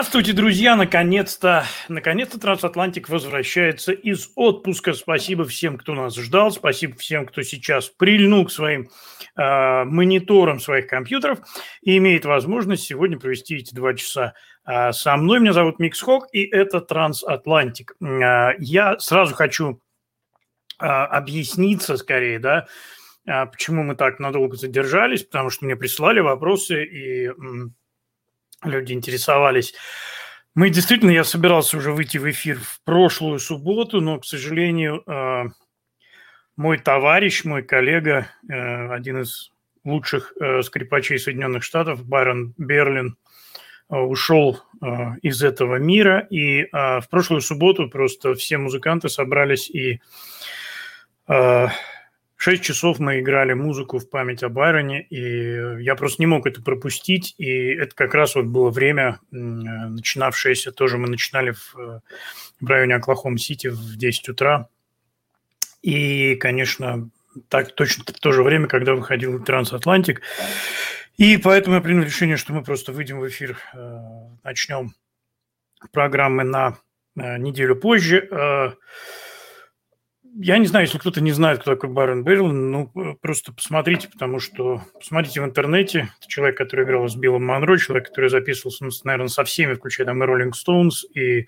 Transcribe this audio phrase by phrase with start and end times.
[0.00, 0.76] Здравствуйте, друзья!
[0.76, 4.94] Наконец-то, наконец-то Трансатлантик возвращается из отпуска.
[4.94, 6.50] Спасибо всем, кто нас ждал.
[6.52, 8.88] Спасибо всем, кто сейчас прильнул к своим
[9.36, 11.40] э, мониторам своих компьютеров
[11.82, 14.32] и имеет возможность сегодня провести эти два часа
[14.66, 15.38] э, со мной.
[15.38, 17.94] Меня зовут Микс Хок, и это Трансатлантик.
[18.00, 19.82] Э, я сразу хочу
[20.80, 22.68] э, объясниться скорее, да,
[23.26, 27.30] э, почему мы так надолго задержались, потому что мне прислали вопросы и
[28.62, 29.74] люди интересовались.
[30.54, 35.44] Мы действительно, я собирался уже выйти в эфир в прошлую субботу, но, к сожалению, э,
[36.56, 39.52] мой товарищ, мой коллега, э, один из
[39.84, 43.16] лучших э, скрипачей Соединенных Штатов, Байрон Берлин,
[43.88, 44.62] ушел
[45.20, 46.24] из этого мира.
[46.30, 50.00] И в прошлую субботу просто все музыканты собрались и
[52.42, 56.62] Шесть часов мы играли музыку в память о Байроне, и я просто не мог это
[56.62, 57.34] пропустить.
[57.36, 61.74] И это как раз вот было время, начинавшееся, тоже мы начинали в,
[62.58, 64.68] в районе Оклахома-Сити в 10 утра.
[65.82, 67.10] И, конечно,
[67.50, 70.22] так точно в то же время, когда выходил Трансатлантик.
[71.18, 73.98] И поэтому я принял решение, что мы просто выйдем в эфир, э,
[74.44, 74.94] начнем
[75.92, 76.78] программы на
[77.16, 78.78] э, неделю позже.
[80.36, 84.38] Я не знаю, если кто-то не знает, кто такой Барон Берлин, ну, просто посмотрите, потому
[84.38, 86.10] что посмотрите в интернете.
[86.18, 90.06] Это человек, который играл с Биллом Монро, человек, который записывался, ну, наверное, со всеми, включая
[90.06, 91.46] там и Роллинг Стоунс, и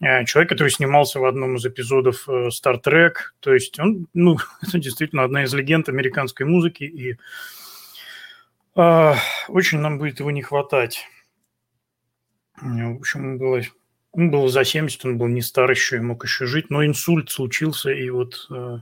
[0.00, 3.14] э, человек, который снимался в одном из эпизодов э, Star Trek.
[3.40, 7.18] То есть он, ну, это действительно одна из легенд американской музыки, и
[8.76, 9.14] э,
[9.48, 11.06] очень нам будет его не хватать.
[12.62, 13.60] В общем, было
[14.16, 17.30] он был за 70, он был не стар еще и мог еще жить, но инсульт
[17.30, 18.46] случился, и вот...
[18.50, 18.78] Э,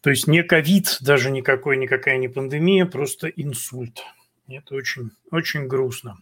[0.00, 4.02] то есть не ковид, даже никакой, никакая не пандемия, просто инсульт.
[4.48, 6.18] Это очень, очень грустно.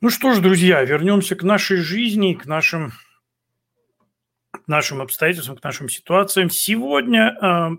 [0.00, 2.92] Ну что ж, друзья, вернемся к нашей жизни, к нашим,
[4.50, 6.48] к нашим обстоятельствам, к нашим ситуациям.
[6.48, 7.70] Сегодня э,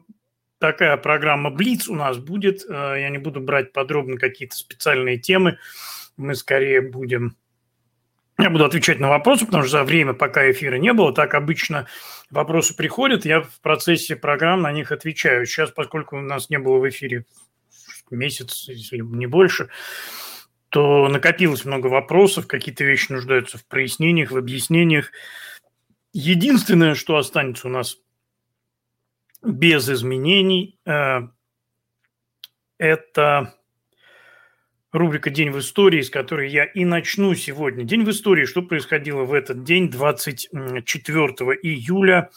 [0.60, 2.64] такая программа «Блиц» у нас будет.
[2.68, 5.58] Э, я не буду брать подробно какие-то специальные темы.
[6.18, 7.36] Мы скорее будем
[8.38, 11.88] я буду отвечать на вопросы, потому что за время, пока эфира не было, так обычно
[12.29, 15.46] вопросы приходят, я в процессе программ на них отвечаю.
[15.46, 17.25] Сейчас, поскольку у нас не было в эфире
[18.12, 19.69] месяц, если не больше,
[20.69, 25.12] то накопилось много вопросов, какие-то вещи нуждаются в прояснениях, в объяснениях.
[26.12, 27.97] Единственное, что останется у нас
[29.41, 31.22] без изменений, э,
[32.78, 33.53] это
[34.95, 37.83] рубрика «День в истории», с которой я и начну сегодня.
[37.83, 38.45] День в истории.
[38.45, 41.28] Что происходило в этот день, 24
[41.61, 42.29] июля,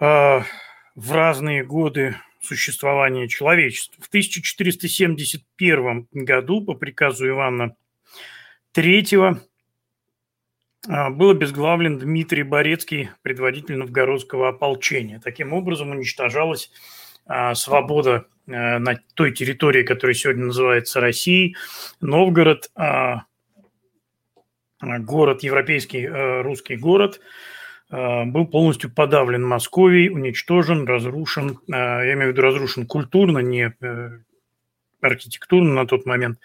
[0.00, 0.40] э,
[0.94, 4.02] в разные годы существования человечества.
[4.02, 7.76] В 1471 году по приказу Ивана
[8.74, 9.40] III
[10.88, 15.20] а, был обезглавлен Дмитрий Борецкий, предводитель новгородского ополчения.
[15.20, 16.70] Таким образом уничтожалась
[17.26, 21.56] а, свобода на той территории, которая сегодня называется Россией.
[22.00, 23.24] Новгород, а,
[24.80, 27.20] город, европейский э, русский город,
[27.90, 33.74] э, был полностью подавлен Московией, уничтожен, разрушен, я имею в виду разрушен культурно, не
[35.00, 36.38] архитектурно на тот момент,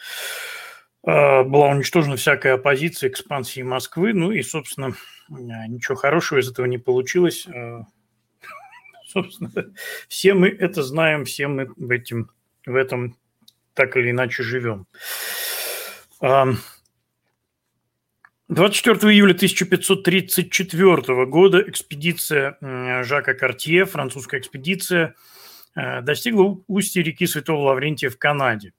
[1.04, 4.94] была уничтожена всякая оппозиция экспансии Москвы, ну и, собственно,
[5.30, 7.48] ничего хорошего из этого не получилось
[9.12, 9.52] собственно,
[10.08, 12.32] все мы это знаем, все мы в, этим,
[12.66, 13.18] в этом
[13.74, 14.88] так или иначе живем.
[18.50, 22.58] 24 июля 1534 года экспедиция
[23.04, 25.16] Жака Картье, французская экспедиция,
[25.74, 28.74] э, достигла устья реки Святого Лаврентия в Канаде.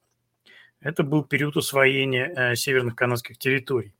[0.79, 3.93] Это был период освоения э, северных канадских территорий.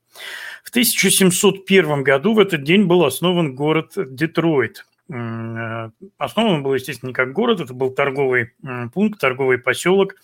[0.63, 7.34] В 1701 году в этот день был основан город Детройт– основан был, естественно, не как
[7.34, 8.54] город, это был торговый
[8.94, 10.16] пункт, торговый поселок,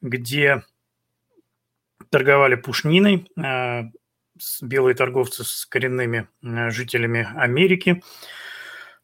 [0.00, 0.62] где
[2.10, 3.82] торговали пушниной, э,
[4.62, 8.02] белые торговцы с коренными э, жителями Америки.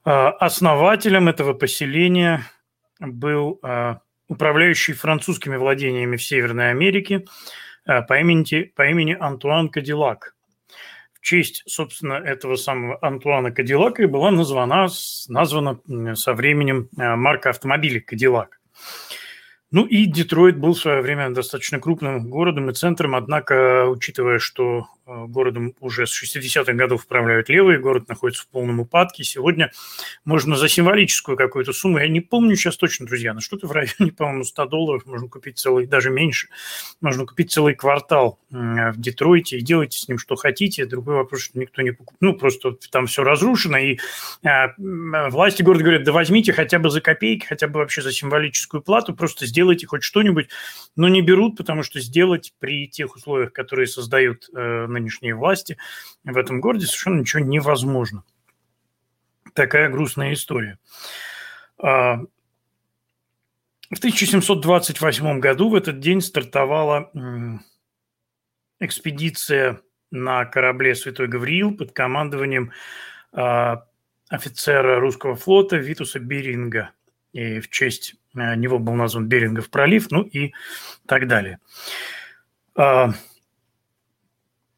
[0.05, 2.43] Основателем этого поселения
[3.01, 3.59] был
[4.29, 7.25] управляющий французскими владениями в Северной Америке
[7.87, 10.35] по имени, по имени Антуан Кадиллак
[11.25, 14.89] честь, собственно, этого самого Антуана Кадиллака и была названа,
[15.29, 15.81] названа
[16.15, 18.61] со временем э, марка автомобилей Кадиллак.
[19.71, 24.87] Ну и Детройт был в свое время достаточно крупным городом и центром, однако, учитывая, что
[25.07, 29.25] городом уже с 60-х годов управляют левые, город находится в полном упадке.
[29.25, 29.71] Сегодня
[30.25, 34.13] можно за символическую какую-то сумму, я не помню сейчас точно, друзья, но что-то в районе,
[34.17, 36.49] по-моему, 100 долларов можно купить целый, даже меньше,
[37.01, 40.87] можно купить целый квартал в Детройте и делайте с ним что хотите.
[40.87, 42.21] Другой вопрос, что никто не покупает.
[42.21, 43.99] Ну, просто там все разрушено, и
[44.79, 49.15] власти города говорят, да возьмите хотя бы за копейки, хотя бы вообще за символическую плату,
[49.15, 50.49] просто сделайте хоть что-нибудь,
[50.97, 54.49] но не берут, потому что сделать при тех условиях, которые создают
[54.95, 55.77] нынешние власти
[56.25, 58.25] в этом городе, совершенно ничего невозможно.
[59.53, 60.79] Такая грустная история.
[61.79, 62.19] А,
[63.91, 67.13] в 1728 году в этот день стартовала
[68.81, 69.81] экспедиция
[70.11, 72.73] на корабле «Святой Гавриил» под командованием
[73.33, 73.85] а,
[74.29, 76.91] офицера русского флота Витуса Беринга.
[77.33, 80.53] И в честь э, него был назван Берингов пролив, ну и
[81.07, 81.59] так далее.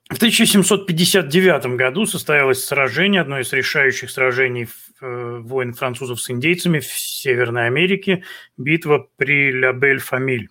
[0.08, 4.69] В 1759 году состоялось сражение, одно из решающих сражений
[5.00, 8.23] э, войн французов с индейцами в Северной Америке,
[8.56, 10.49] битва при Ля-Бель-Фамиль.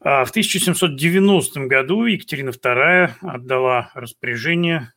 [0.00, 4.92] А в 1790 году Екатерина II отдала распоряжение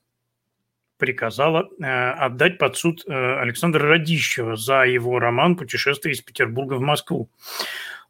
[0.98, 6.82] приказала э, отдать под суд э, Александра Радищева за его роман «Путешествие из Петербурга в
[6.82, 7.30] Москву».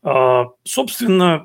[0.04, 1.44] А, собственно,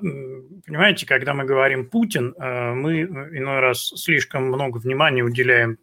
[0.72, 5.76] понимаете, когда мы говорим Путин, э, мы иной раз слишком много внимания уделяем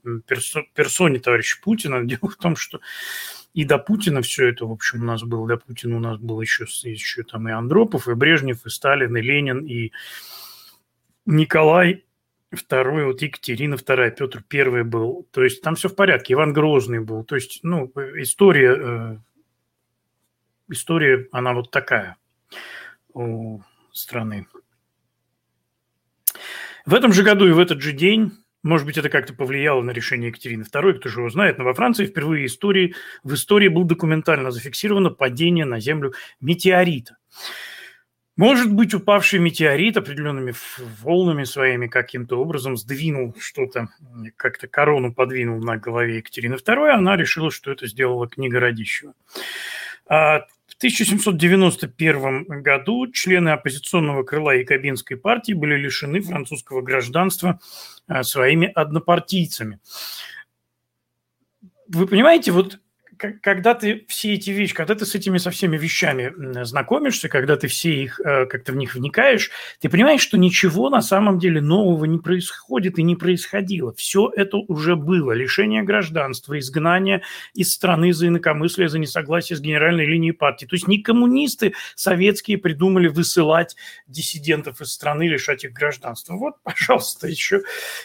[0.73, 2.03] персоне товарища Путина.
[2.05, 2.79] Дело в том, что
[3.53, 6.41] и до Путина все это, в общем, у нас было, до Путина у нас был
[6.41, 9.91] еще, еще там и Андропов, и Брежнев, и Сталин, и Ленин, и
[11.27, 12.05] Николай
[12.51, 15.27] второй, вот Екатерина вторая, Петр первый был.
[15.31, 16.33] То есть там все в порядке.
[16.33, 17.23] Иван Грозный был.
[17.23, 19.17] То есть, ну, история, э,
[20.69, 22.17] история, она вот такая
[23.13, 23.61] у
[23.91, 24.47] страны.
[26.89, 28.31] В этом же году и в этот же день,
[28.63, 31.75] может быть, это как-то повлияло на решение Екатерины II, кто же его знает, но во
[31.75, 37.17] Франции впервые истории, в истории был документально зафиксировано падение на Землю метеорита.
[38.37, 40.55] Может быть, упавший метеорит определенными
[41.03, 43.89] волнами своими каким-то образом сдвинул что-то,
[44.35, 49.13] как-то корону подвинул на голове Екатерины II, она решила, что это сделала книга Радищева.
[50.81, 57.59] А в 1791 году члены оппозиционного крыла Якобинской партии были лишены французского гражданства
[58.07, 59.81] а, своими однопартийцами.
[61.89, 62.79] Вы понимаете, вот
[63.19, 67.67] когда ты все эти вещи, когда ты с этими со всеми вещами знакомишься, когда ты
[67.67, 69.51] все их э, как-то в них вникаешь,
[69.81, 73.93] ты понимаешь, что ничего на самом деле нового не происходит и не происходило.
[73.93, 75.33] Все это уже было.
[75.33, 77.21] Лишение гражданства, изгнание
[77.53, 80.65] из страны за инакомыслие, за несогласие с генеральной линией партии.
[80.65, 83.75] То есть не коммунисты советские придумали высылать
[84.07, 86.35] диссидентов из страны, лишать их гражданства.
[86.35, 87.63] Вот, пожалуйста, еще,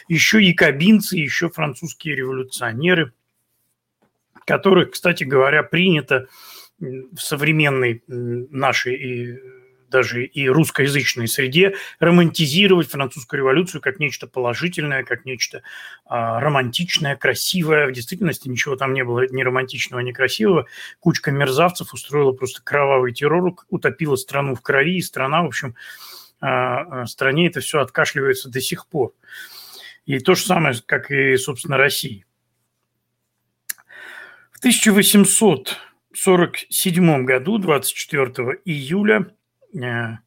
[0.09, 3.13] еще якобинцы, еще французские революционеры–
[4.45, 6.27] которых, кстати говоря, принято
[6.79, 9.39] в современной нашей и
[9.89, 15.61] даже и русскоязычной среде романтизировать французскую революцию как нечто положительное, как нечто
[16.05, 17.87] а, романтичное, красивое.
[17.87, 20.65] В действительности ничего там не было ни романтичного, ни красивого.
[20.99, 25.75] Кучка мерзавцев устроила просто кровавый террор, утопила страну в крови, и страна, в общем,
[26.41, 29.13] а, а стране это все откашливается до сих пор.
[30.05, 32.25] И то же самое, как и, собственно, Россия.
[34.65, 38.25] В 1847 году, 24
[38.65, 39.27] июля,
[39.75, 40.17] э,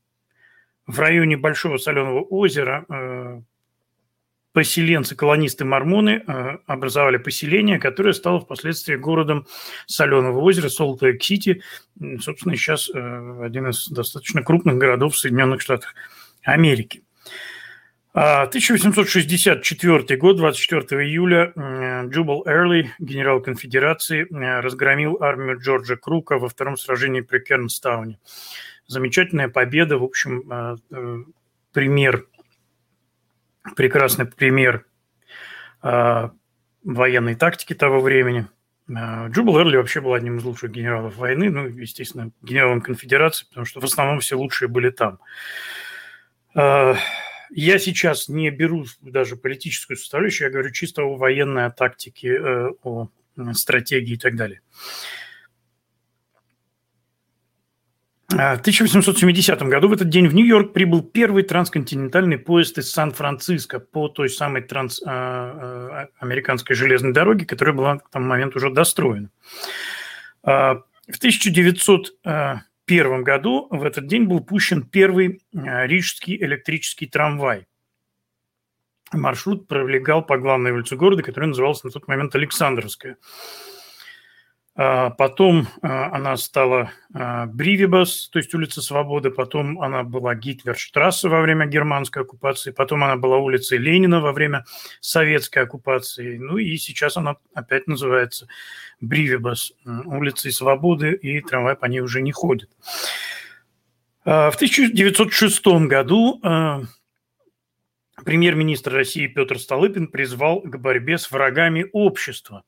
[0.87, 3.41] в районе Большого Соленого озера э,
[4.53, 9.49] поселенцы, колонисты мормоны э, образовали поселение, которое стало впоследствии городом
[9.87, 11.65] Соленого озера, Солт-Лейк-Сити,
[12.21, 15.97] собственно, сейчас один из достаточно крупных городов в Соединенных Штатах
[16.45, 17.03] Америки.
[18.13, 21.53] 1864 а, год, 24 июля,
[22.09, 24.27] Джубал Эрли, генерал конфедерации,
[24.61, 28.19] разгромил армию Джорджа Крука во втором сражении при Кернстауне.
[28.87, 31.19] Замечательная победа, в общем, э, э,
[31.73, 32.27] пример,
[33.77, 34.85] прекрасный пример
[35.81, 38.49] военной тактики того времени.
[38.89, 43.79] Джубал Эрли вообще был одним из лучших генералов войны, ну, естественно, генералом конфедерации, потому что
[43.81, 45.21] в основном все лучшие были там.
[47.51, 53.09] Я сейчас не беру даже политическую составляющую, я говорю чисто о военной тактике, э, о
[53.55, 54.61] стратегии и так далее.
[58.31, 63.81] А, в 1870 году в этот день в Нью-Йорк прибыл первый трансконтинентальный поезд из Сан-Франциско
[63.81, 69.31] по той самой трансамериканской а, железной дороге, которая была к тому моменту уже достроена.
[70.43, 72.19] А, в 1900
[72.89, 77.67] 1991 году в этот день был пущен первый э, рижский электрический трамвай.
[79.13, 83.19] маршрут пролегал по главной улице города, которая называлась на тот момент Александровская.
[84.81, 91.29] А, потом а, она стала а, Бривибас, то есть улица Свободы, потом она была Гитлерштрассе
[91.29, 94.65] во время германской оккупации, потом она была улицей Ленина во время
[95.01, 98.47] советской оккупации, ну и сейчас она опять называется
[99.01, 102.71] Бривибас, улицей Свободы, и трамвай по ней уже не ходит.
[104.25, 106.41] В 1906 году
[108.29, 112.63] премьер-министр России Петр Столыпин призвал к борьбе с врагами общества.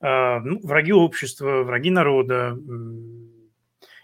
[0.00, 2.58] А, ну, враги общества, враги народа,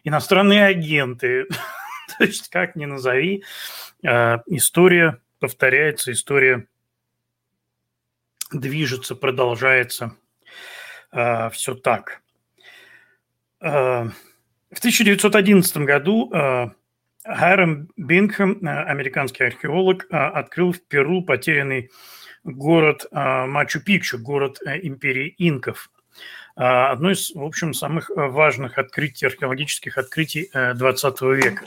[0.04, 1.46] иностранные агенты.
[2.18, 3.42] То есть, как ни назови,
[4.06, 6.68] а, история повторяется, история
[8.52, 10.14] движется, продолжается.
[11.10, 12.22] А, Все так.
[13.58, 16.30] В 1911 году
[17.24, 21.90] Хайрам Бингхэм, э, американский археолог, э, открыл в Перу потерянный
[22.44, 25.90] город э, Мачу-Пикчу, город империи инков.
[26.54, 31.64] Одно из, в общем, самых важных открытий, археологических открытий XX века.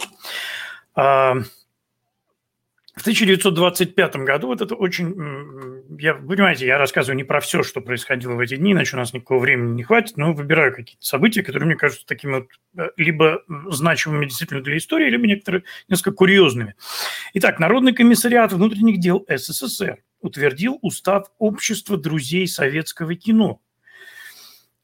[2.95, 5.13] В 1925 году, вот это очень,
[5.99, 9.13] я, понимаете, я рассказываю не про все, что происходило в эти дни, иначе у нас
[9.13, 12.47] никакого времени не хватит, но выбираю какие-то события, которые мне кажутся такими вот
[12.77, 16.75] э, либо значимыми действительно для истории, либо некоторые несколько курьезными.
[17.33, 23.59] Итак, Народный комиссариат внутренних дел СССР утвердил устав Общества друзей советского кино.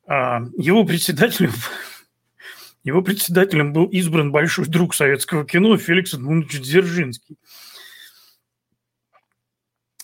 [0.05, 1.53] А, его председателем
[2.83, 7.37] его председателем был избран большой друг советского кино Феликс Эдмундович Дзержинский.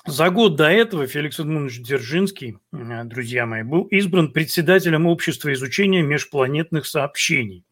[0.08, 6.02] За год до этого Феликс Эдмундович Дзержинский, э, друзья мои, был избран председателем Общества изучения
[6.02, 7.66] межпланетных сообщений.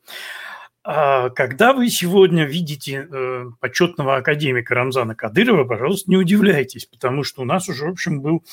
[0.83, 7.41] А когда вы сегодня видите э, почетного академика Рамзана Кадырова, пожалуйста, не удивляйтесь, потому что
[7.41, 8.43] у нас уже, в общем, был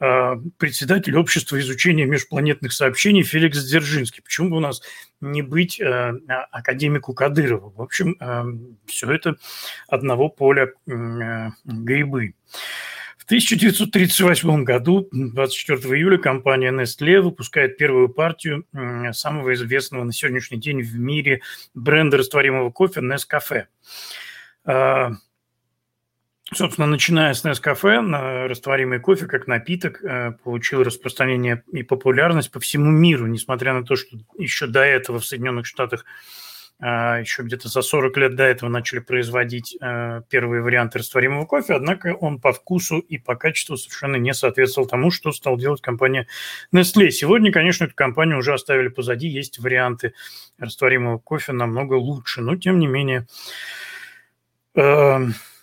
[0.00, 4.24] э, председатель Общества изучения межпланетных сообщений Феликс Дзержинский.
[4.24, 4.82] Почему бы у нас
[5.20, 6.12] не быть а,
[6.50, 7.70] академику Кадырову?
[7.70, 8.16] В общем,
[8.86, 9.36] все это
[9.86, 10.72] одного поля
[11.64, 12.34] грибы.
[13.22, 18.66] В 1938 году, 24 июля, компания Nestle выпускает первую партию
[19.12, 21.40] самого известного на сегодняшний день в мире
[21.72, 23.66] бренда растворимого кофе Nescafe.
[24.64, 25.12] А,
[26.52, 32.90] собственно, начиная с Nescafe, растворимый кофе как напиток э, получил распространение и популярность по всему
[32.90, 36.04] миру, несмотря на то, что еще до этого в Соединенных Штатах
[36.84, 42.14] еще где-то за 40 лет до этого начали производить э, первые варианты растворимого кофе, однако
[42.14, 46.26] он по вкусу и по качеству совершенно не соответствовал тому, что стал делать компания
[46.74, 47.10] Nestle.
[47.10, 50.14] Сегодня, конечно, эту компанию уже оставили позади, есть варианты
[50.58, 53.28] растворимого кофе намного лучше, но тем не менее,
[54.74, 55.18] э,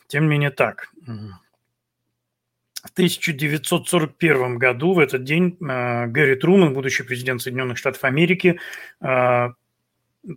[0.07, 0.89] тем не менее так.
[2.81, 8.57] В 1941 году, в этот день, э, Гэри Труман, будущий президент Соединенных Штатов Америки,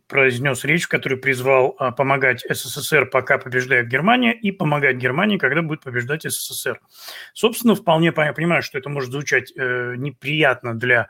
[0.07, 5.63] произнес речь, в которой призвал а, помогать СССР, пока побеждает Германия, и помогать Германии, когда
[5.63, 6.81] будет побеждать СССР.
[7.33, 11.09] Собственно, вполне понимаю, что это может звучать э, неприятно для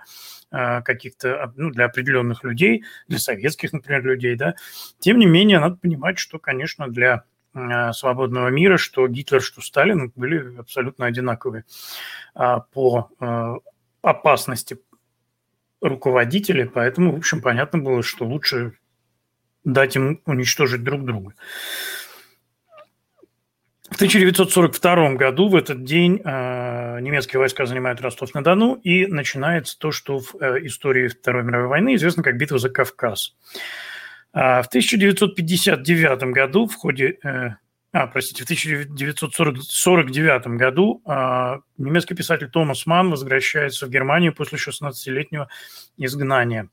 [0.50, 4.55] э, каких-то, ну, для определенных людей, для советских, например, людей, да.
[5.00, 7.25] Тем не менее, надо понимать, что, конечно, для
[7.55, 11.64] э, свободного мира, что Гитлер, что Сталин были абсолютно одинаковые
[12.35, 13.11] э, по
[14.02, 14.79] опасности
[15.82, 18.72] руководители, поэтому, в общем, понятно было, что лучше
[19.64, 21.34] дать им уничтожить друг друга.
[23.90, 30.18] В 1942 году в этот день э, немецкие войска занимают Ростов-на-Дону, и начинается то, что
[30.18, 33.34] в э, истории Второй мировой войны известно как битва за Кавказ.
[34.32, 37.56] А в 1959 году в ходе э,
[37.92, 45.49] а, простите, в 1949 году а, немецкий писатель Томас Ман возвращается в Германию после 16-летнего
[45.99, 46.70] изгнания.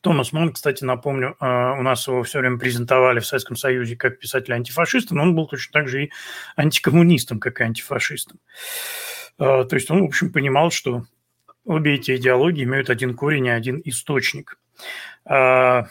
[0.00, 4.18] Томас Ман, кстати, напомню, а, у нас его все время презентовали в Советском Союзе как
[4.18, 6.12] писателя-антифашиста, но он был точно так же и
[6.56, 8.40] антикоммунистом, как и антифашистом.
[9.38, 11.04] А, то есть он, в общем, понимал, что
[11.64, 14.58] обе эти идеологии имеют один корень и один источник.
[15.24, 15.86] А,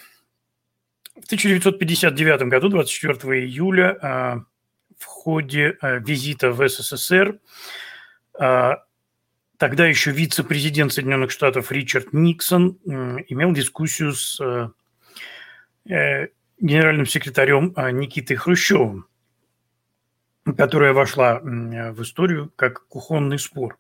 [1.16, 4.44] в 1959 году, 24 июля, а,
[4.98, 7.40] в ходе а, визита в СССР
[8.38, 8.84] а,
[9.58, 14.42] тогда еще вице-президент Соединенных Штатов Ричард Никсон имел дискуссию с
[15.86, 16.28] э,
[16.60, 19.08] генеральным секретарем Никитой Хрущевым,
[20.58, 23.78] которая вошла в историю как кухонный спор.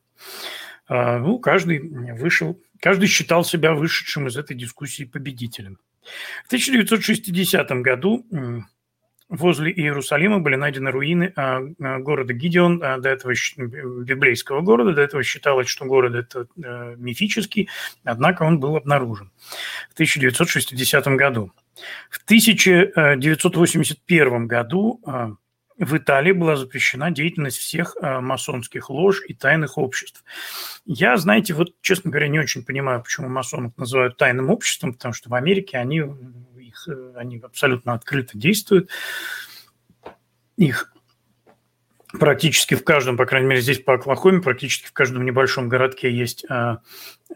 [0.87, 1.79] Ну, каждый
[2.13, 5.77] вышел, каждый считал себя вышедшим из этой дискуссии победителем.
[6.43, 8.25] В 1960 году
[9.29, 13.33] возле Иерусалима были найдены руины а, а, города Гидеон, а, до этого
[14.03, 14.93] библейского города.
[14.93, 16.47] До этого считалось, что город это
[16.97, 17.69] мифический,
[18.03, 19.31] однако он был обнаружен
[19.89, 21.51] в 1960 году.
[22.09, 25.01] В 1981 году
[25.77, 30.23] в Италии была запрещена деятельность всех масонских лож и тайных обществ.
[30.85, 35.29] Я, знаете, вот, честно говоря, не очень понимаю, почему масонов называют тайным обществом, потому что
[35.29, 36.03] в Америке они
[36.75, 38.89] их, э, они абсолютно открыто действуют.
[40.57, 40.93] Их
[42.19, 46.45] практически в каждом, по крайней мере, здесь по Оклахоме, практически в каждом небольшом городке есть
[46.49, 46.81] а,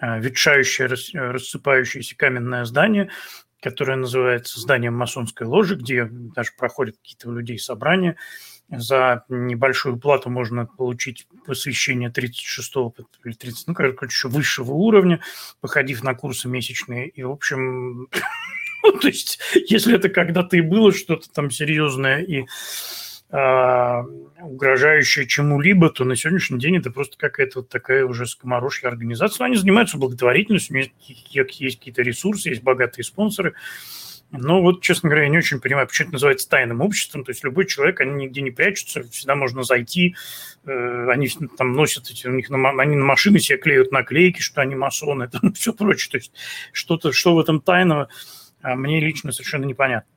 [0.01, 3.09] ветшающее, рассыпающееся каменное здание,
[3.61, 8.15] которое называется зданием масонской ложи, где даже проходят какие-то людей собрания.
[8.69, 12.73] За небольшую плату можно получить посвящение 36
[13.25, 15.21] или 30, ну, короче, высшего уровня,
[15.59, 17.09] походив на курсы месячные.
[17.09, 18.07] И, в общем,
[18.83, 22.45] Ну, то есть, если это когда-то и было что-то там серьезное и
[23.31, 24.03] э,
[24.41, 29.45] угрожающее чему-либо, то на сегодняшний день это просто какая-то вот такая уже скоморожья организация.
[29.45, 30.89] они занимаются благотворительностью, у них
[31.59, 33.53] есть какие-то ресурсы, есть богатые спонсоры.
[34.31, 37.23] Но вот, честно говоря, я не очень понимаю, почему это называется тайным обществом.
[37.23, 40.15] То есть любой человек, они нигде не прячутся, всегда можно зайти.
[40.65, 44.61] Э, они там носят эти, у них на, они на машины себе клеют наклейки, что
[44.61, 46.11] они масоны, там все прочее.
[46.11, 46.33] То есть
[46.73, 48.07] что-то, что в этом тайного–
[48.61, 50.09] а мне лично совершенно непонятно.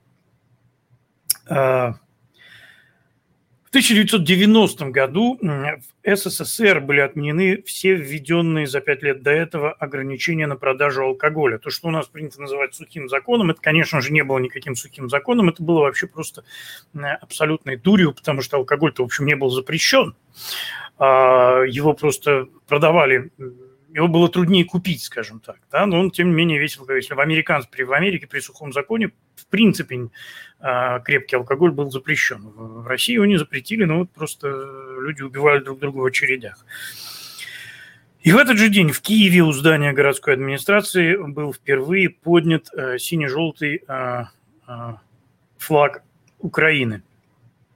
[3.74, 9.72] А, в 1990 году в СССР были отменены все введенные за пять лет до этого
[9.72, 11.58] ограничения на продажу алкоголя.
[11.58, 15.08] То, что у нас принято называть сухим законом, это, конечно же, не было никаким сухим
[15.08, 16.44] законом, это было вообще просто
[16.92, 20.14] абсолютной дурью, потому что алкоголь-то, в общем, не был запрещен.
[20.98, 23.30] А, его просто продавали
[23.92, 27.20] его было труднее купить, скажем так, да, но он, тем не менее, весил, если в,
[27.20, 30.08] американц, при, в Америке при сухом законе, в принципе,
[30.60, 32.42] а, крепкий алкоголь был запрещен.
[32.54, 34.48] В России его не запретили, но вот просто
[35.00, 36.64] люди убивали друг друга в очередях.
[38.22, 42.98] И в этот же день в Киеве у здания городской администрации был впервые поднят э,
[42.98, 44.24] сине-желтый э,
[44.68, 44.92] э,
[45.58, 46.04] флаг
[46.38, 47.02] Украины.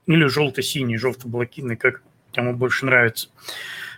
[0.05, 2.01] Или желто-синий, желто-блокитный, как
[2.33, 3.29] кому больше нравится.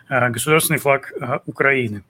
[0.09, 1.13] Государственный флаг
[1.45, 2.03] Украины.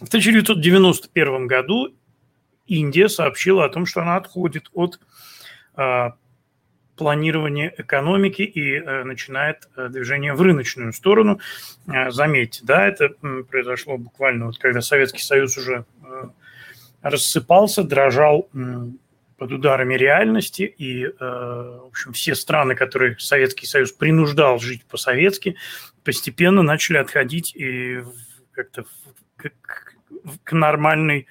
[0.00, 1.94] В 1991 году
[2.66, 4.98] Индия сообщила о том, что она отходит от
[5.74, 6.14] а,
[6.96, 11.40] планирования экономики и начинает движение в рыночную сторону.
[11.86, 13.10] Заметьте, да, это
[13.50, 15.84] произошло буквально вот когда Советский Союз уже
[17.02, 18.48] рассыпался, дрожал
[19.38, 25.56] под ударами реальности, и, в общем, все страны, которые Советский Союз принуждал жить по-советски,
[26.04, 28.02] постепенно начали отходить и
[28.52, 28.84] как-то
[29.36, 29.50] к,
[30.44, 31.26] к нормальной,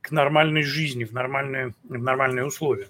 [0.00, 2.88] к нормальной жизни, в нормальные, в нормальные условия.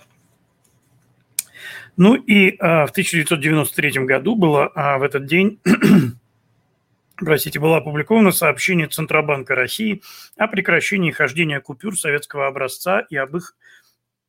[1.97, 5.61] Ну и а, в 1993 году было а, в этот день,
[7.17, 10.03] простите, было опубликовано сообщение Центробанка России
[10.37, 13.57] о прекращении хождения купюр советского образца и об их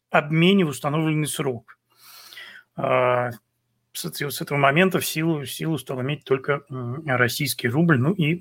[0.09, 1.77] обмене в установленный срок.
[2.75, 3.31] А,
[3.93, 6.61] с, с этого момента в силу, в силу стал иметь только
[7.05, 8.39] российский рубль, ну и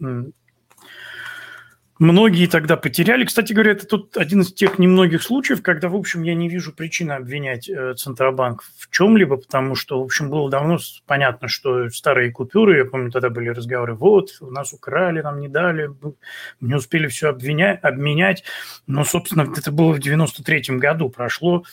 [1.99, 3.25] Многие тогда потеряли.
[3.25, 6.73] Кстати говоря, это тут один из тех немногих случаев, когда, в общем, я не вижу
[6.73, 12.31] причины обвинять э, Центробанк в чем-либо, потому что, в общем, было давно понятно, что старые
[12.31, 15.91] купюры, я помню, тогда были разговоры, вот, у нас украли, нам не дали,
[16.61, 18.45] не успели все обвинять, обменять.
[18.87, 21.65] Но, собственно, это было в 93-м году, прошло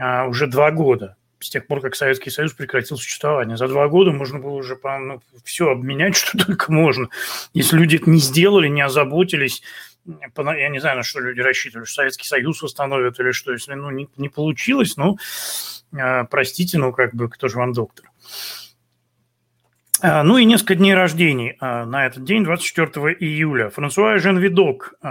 [0.00, 3.56] а, уже два года с тех пор, как Советский Союз прекратил существование.
[3.56, 7.08] За два года можно было уже ну, все обменять, что только можно.
[7.54, 9.62] Если люди это не сделали, не озаботились,
[10.06, 13.52] я не знаю, на что люди рассчитывали, что Советский Союз восстановит или что.
[13.52, 15.18] Если ну, не, не получилось, ну,
[15.92, 18.10] э, простите, ну, как бы, кто же вам доктор.
[20.02, 23.70] Э, ну и несколько дней рождений э, на этот день, 24 июля.
[23.70, 24.94] Франсуа Жен Видок–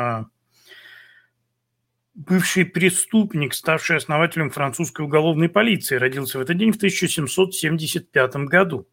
[2.19, 8.87] бывший преступник, ставший основателем французской уголовной полиции, родился в этот день в 1775 году.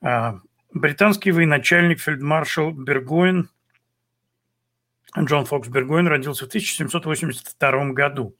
[0.00, 0.38] А,
[0.72, 3.50] британский военачальник фельдмаршал Бергоин,
[5.18, 8.36] Джон Фокс Бергоин родился в 1782 году.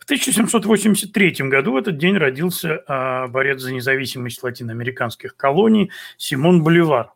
[0.00, 7.12] В 1783 году в этот день родился а, борец за независимость латиноамериканских колоний Симон Боливар.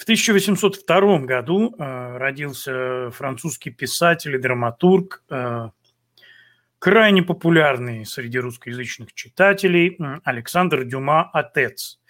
[0.00, 5.68] В 1802 году э, родился французский писатель и драматург, э,
[6.78, 12.00] крайне популярный среди русскоязычных читателей Александр Дюма «Отец»,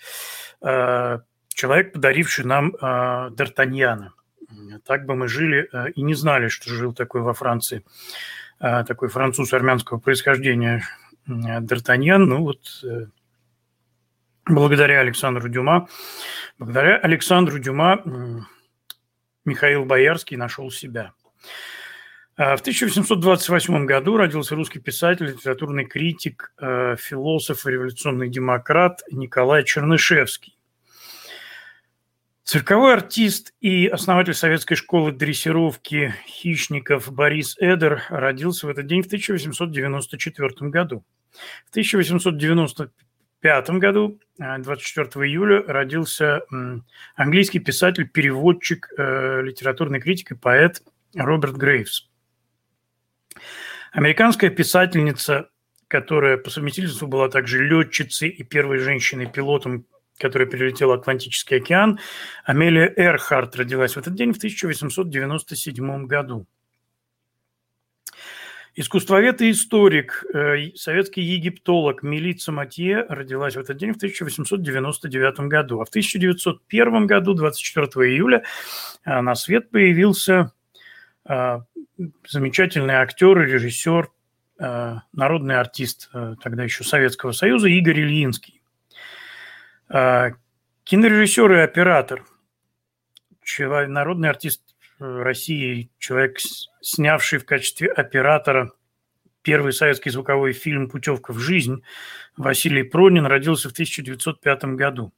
[0.63, 4.11] э, человек, подаривший нам Д'Артаньяна.
[4.87, 7.85] Так бы мы жили и не знали, что жил такой во Франции
[8.61, 10.85] такой француз армянского происхождения
[11.27, 12.61] Д'Артаньян, ну вот
[14.51, 15.89] благодаря Александру Дюма,
[16.59, 18.47] благодаря Александру Дюма
[19.45, 21.13] Михаил Боярский нашел себя.
[22.37, 29.65] А, в 1828 году родился русский писатель, литературный критик, э, философ и революционный демократ Николай
[29.65, 30.57] Чернышевский.
[32.43, 39.07] Цирковой артист и основатель советской школы дрессировки хищников Борис Эдер родился в этот день в
[39.07, 41.05] 1894 году.
[41.67, 41.71] В
[43.41, 46.43] 1895 году, 24 э, июля, родился
[47.15, 50.83] английский писатель, переводчик, э, литературный критик и поэт
[51.15, 52.09] Роберт Грейвс.
[53.93, 55.49] Американская писательница,
[55.89, 59.87] которая по совместительству была также летчицей и первой женщиной-пилотом,
[60.19, 61.99] которая перелетела Атлантический океан,
[62.45, 66.47] Амелия Эрхарт родилась в этот день в 1897 году.
[68.81, 75.83] Искусствовед и историк, э, советский египтолог Милица Матье родилась в этот день в 1899 году.
[75.83, 78.43] А в 1901 году, 24 июля,
[79.05, 80.55] э, на свет появился
[81.29, 81.59] э,
[82.27, 84.09] замечательный актер и режиссер,
[85.13, 86.11] народный артист
[86.43, 88.61] тогда еще Советского Союза Игорь Ильинский.
[89.89, 92.25] Кинорежиссер и оператор,
[93.89, 94.70] народный артист
[95.01, 96.39] России, человек,
[96.81, 98.73] снявший в качестве оператора
[99.43, 101.83] первый советский звуковой фильм «Путевка в жизнь»,
[102.37, 105.13] Василий Пронин родился в 1905 году.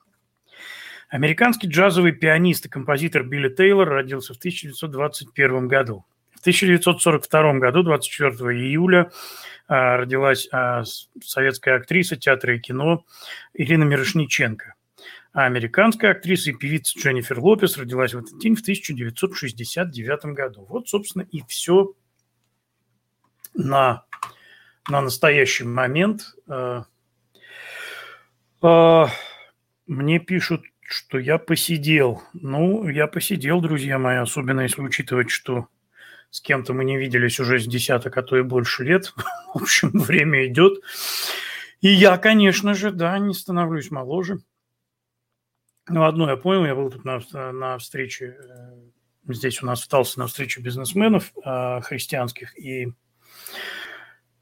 [1.09, 6.07] Американский джазовый пианист и композитор Билли Тейлор родился в 1921 году.
[6.43, 9.11] 1942 году, 24 июля,
[9.69, 10.83] а, родилась а,
[11.23, 13.05] советская актриса театра и кино
[13.55, 14.75] Ирина Мирошниченко.
[15.33, 20.67] А американская актриса и певица Дженнифер Лопес родилась в этот день в 1969 году.
[20.69, 21.95] Вот, собственно, и все
[23.55, 24.05] на,
[24.91, 26.35] на настоящий момент.
[29.87, 32.23] Мне пишут, что я посидел.
[32.35, 35.69] Ну, я посидел, друзья мои, особенно если учитывать, что
[36.31, 39.13] с кем-то мы не виделись уже с десяток, а то и больше лет.
[39.55, 40.83] В общем, время идет.
[41.81, 44.39] И я, конечно же, да, не становлюсь моложе.
[45.89, 47.21] Но одно я понял, я был тут на,
[47.53, 52.93] на встрече, э, здесь у нас остался на встрече бизнесменов э, христианских, и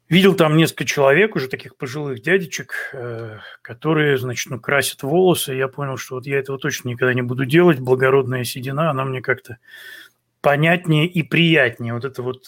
[0.07, 5.53] видел там несколько человек, уже таких пожилых дядечек, э, которые, значит, ну, красят волосы.
[5.53, 7.79] Я понял, что вот я этого точно никогда не буду делать.
[7.79, 9.57] Благородная седина, она мне как-то
[10.41, 11.93] понятнее и приятнее.
[11.93, 12.45] Вот это вот...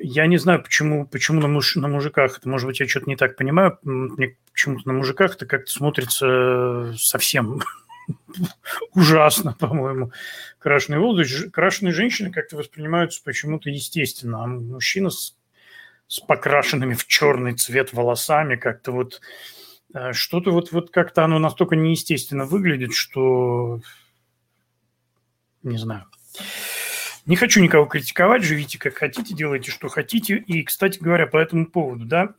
[0.00, 3.16] я не знаю, почему, почему на, муж, на мужиках, это, может быть, я что-то не
[3.16, 7.62] так понимаю, мне почему-то на мужиках это как-то смотрится совсем
[8.94, 10.12] ужасно, по-моему.
[10.58, 15.36] Крашеные волосы, крашеные женщины как-то воспринимаются почему-то естественно, а мужчина с,
[16.06, 19.20] с покрашенными в черный цвет волосами как-то вот
[19.94, 23.80] э, что-то вот, вот как-то оно настолько неестественно выглядит, что
[25.62, 26.06] не знаю.
[27.30, 30.34] Не хочу никого критиковать, живите как хотите, делайте, что хотите.
[30.48, 32.34] И, кстати говоря, по этому поводу, да,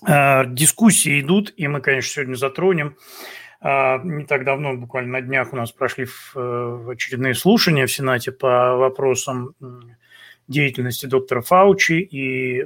[0.00, 2.96] а, дискуссии идут, и мы, конечно, сегодня затронем.
[3.60, 8.32] А, не так давно, буквально на днях у нас прошли э, очередные слушания в Сенате
[8.32, 9.54] по вопросам
[10.52, 12.64] деятельности доктора Фаучи и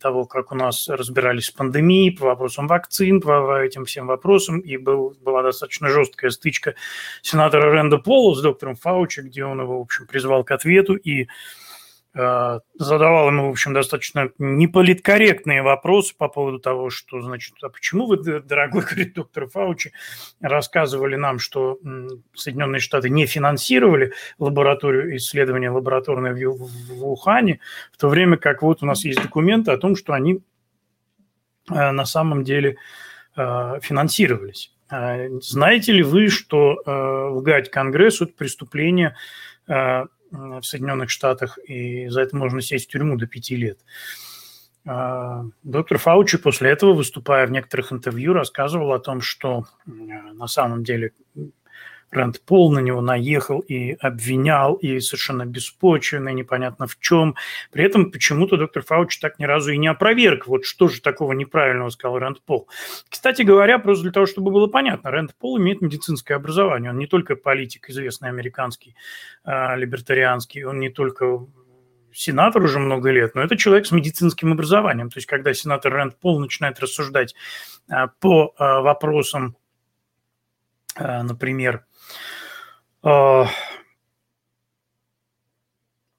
[0.00, 4.60] того, как у нас разбирались с пандемией, по вопросам вакцин, по этим всем вопросам.
[4.60, 6.74] И был, была достаточно жесткая стычка
[7.22, 10.94] сенатора Ренда Пола с доктором Фаучи, где он его, в общем, призвал к ответу.
[10.94, 11.28] И
[12.14, 18.16] задавал ему, в общем, достаточно неполиткорректные вопросы по поводу того, что, значит, а почему вы,
[18.16, 19.92] дорогой, говорит доктор Фаучи,
[20.40, 21.78] рассказывали нам, что
[22.34, 27.60] Соединенные Штаты не финансировали лабораторию исследования лабораторной в, в Ухане,
[27.92, 30.40] в то время как вот у нас есть документы о том, что они
[31.70, 32.78] э, на самом деле
[33.36, 34.72] э, финансировались.
[34.90, 36.78] Знаете ли вы, что
[37.34, 39.14] лгать Конгрессу– это преступление
[40.30, 43.78] в Соединенных Штатах, и за это можно сесть в тюрьму до пяти лет.
[44.86, 50.82] А, доктор Фаучи после этого, выступая в некоторых интервью, рассказывал о том, что на самом
[50.82, 51.12] деле
[52.10, 57.34] Рэнд Пол на него наехал и обвинял, и совершенно беспочвенно, и непонятно в чем.
[57.70, 60.46] При этом почему-то доктор Фауч так ни разу и не опроверг.
[60.46, 62.68] Вот что же такого неправильного сказал Рэнд Пол.
[63.08, 66.90] Кстати говоря, просто для того, чтобы было понятно, Рэнд Пол имеет медицинское образование.
[66.90, 68.94] Он не только политик, известный американский,
[69.44, 71.46] э, либертарианский, он не только
[72.10, 75.10] сенатор уже много лет, но это человек с медицинским образованием.
[75.10, 77.34] То есть, когда сенатор Рэнд Пол начинает рассуждать
[77.90, 79.56] э, по э, вопросам,
[80.98, 81.87] например, а,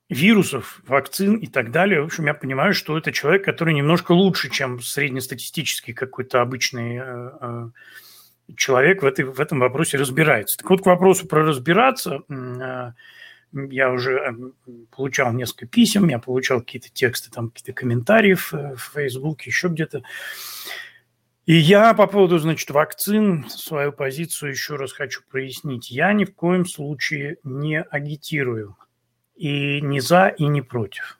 [0.10, 2.02] вирусов, вакцин и так далее.
[2.02, 7.30] В общем, я понимаю, что это человек, который немножко лучше, чем среднестатистический какой-то обычный э,
[7.42, 7.70] э,
[8.56, 10.58] человек в, этой, в этом вопросе разбирается.
[10.58, 12.92] Так вот, к вопросу про разбираться, э,
[13.54, 14.36] я уже
[14.96, 20.04] получал несколько писем, я получал какие-то тексты, там какие-то комментарии в Facebook, еще где-то.
[21.50, 25.90] И я по поводу, значит, вакцин свою позицию еще раз хочу прояснить.
[25.90, 28.78] Я ни в коем случае не агитирую
[29.36, 31.19] и не за, и не против.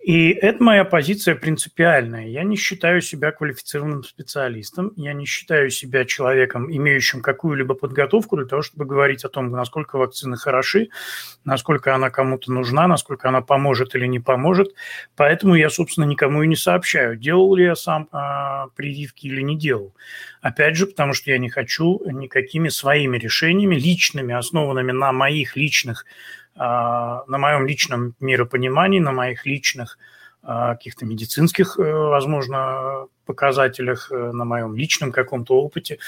[0.00, 2.28] И это моя позиция принципиальная.
[2.28, 8.46] Я не считаю себя квалифицированным специалистом, я не считаю себя человеком, имеющим какую-либо подготовку для
[8.46, 10.90] того, чтобы говорить о том, насколько вакцины хороши,
[11.44, 14.72] насколько она кому-то нужна, насколько она поможет или не поможет.
[15.16, 19.58] Поэтому я, собственно, никому и не сообщаю, делал ли я сам а, прививки или не
[19.58, 19.94] делал.
[20.40, 26.06] Опять же, потому что я не хочу никакими своими решениями, личными, основанными на моих личных
[26.58, 29.98] на моем личном миропонимании, на моих личных
[30.42, 35.98] а, каких-то медицинских, э, возможно, показателях, э, на моем личном каком-то опыте.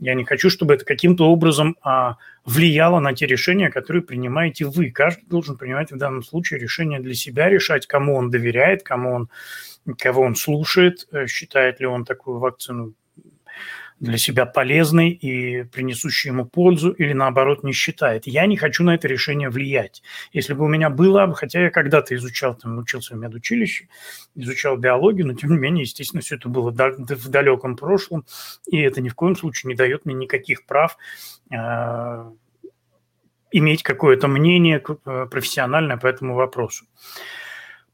[0.00, 4.90] Я не хочу, чтобы это каким-то образом а, влияло на те решения, которые принимаете вы.
[4.90, 9.30] Каждый должен принимать в данном случае решение для себя, решать, кому он доверяет, кому он,
[9.98, 12.94] кого он слушает, э, считает ли он такую вакцину
[14.00, 18.26] для себя полезной и принесущей ему пользу, или наоборот не считает.
[18.26, 20.02] Я не хочу на это решение влиять.
[20.32, 23.88] Если бы у меня было, хотя я когда-то изучал, там, учился в медучилище,
[24.34, 28.24] изучал биологию, но тем не менее, естественно, все это было в далеком прошлом,
[28.66, 30.96] и это ни в коем случае не дает мне никаких прав
[31.50, 32.30] э,
[33.52, 36.84] иметь какое-то мнение э, профессиональное по этому вопросу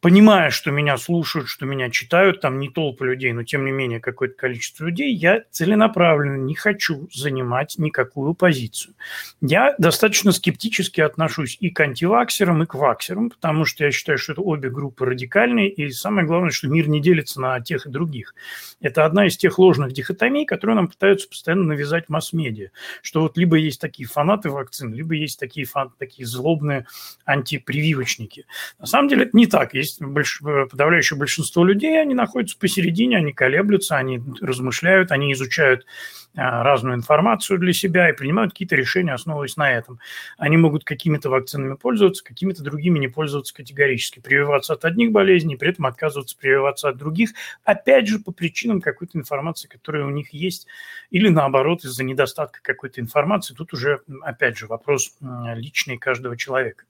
[0.00, 4.00] понимая, что меня слушают, что меня читают, там не толпы людей, но тем не менее
[4.00, 8.94] какое-то количество людей, я целенаправленно не хочу занимать никакую позицию.
[9.40, 14.32] Я достаточно скептически отношусь и к антиваксерам, и к ваксерам, потому что я считаю, что
[14.32, 18.34] это обе группы радикальные, и самое главное, что мир не делится на тех и других.
[18.80, 22.70] Это одна из тех ложных дихотомий, которые нам пытаются постоянно навязать масс-медиа,
[23.02, 26.86] что вот либо есть такие фанаты вакцин, либо есть такие, фан, такие злобные
[27.24, 28.46] антипрививочники.
[28.78, 29.74] На самом деле это не так.
[29.74, 30.40] Есть есть больш...
[30.40, 35.86] подавляющее большинство людей, они находятся посередине, они колеблются, они размышляют, они изучают
[36.34, 39.98] разную информацию для себя и принимают какие-то решения, основываясь на этом.
[40.38, 45.70] Они могут какими-то вакцинами пользоваться, какими-то другими не пользоваться категорически, прививаться от одних болезней, при
[45.70, 47.30] этом отказываться прививаться от других,
[47.64, 50.66] опять же, по причинам какой-то информации, которая у них есть,
[51.10, 53.54] или наоборот, из-за недостатка какой-то информации.
[53.54, 56.84] Тут уже, опять же, вопрос личный каждого человека.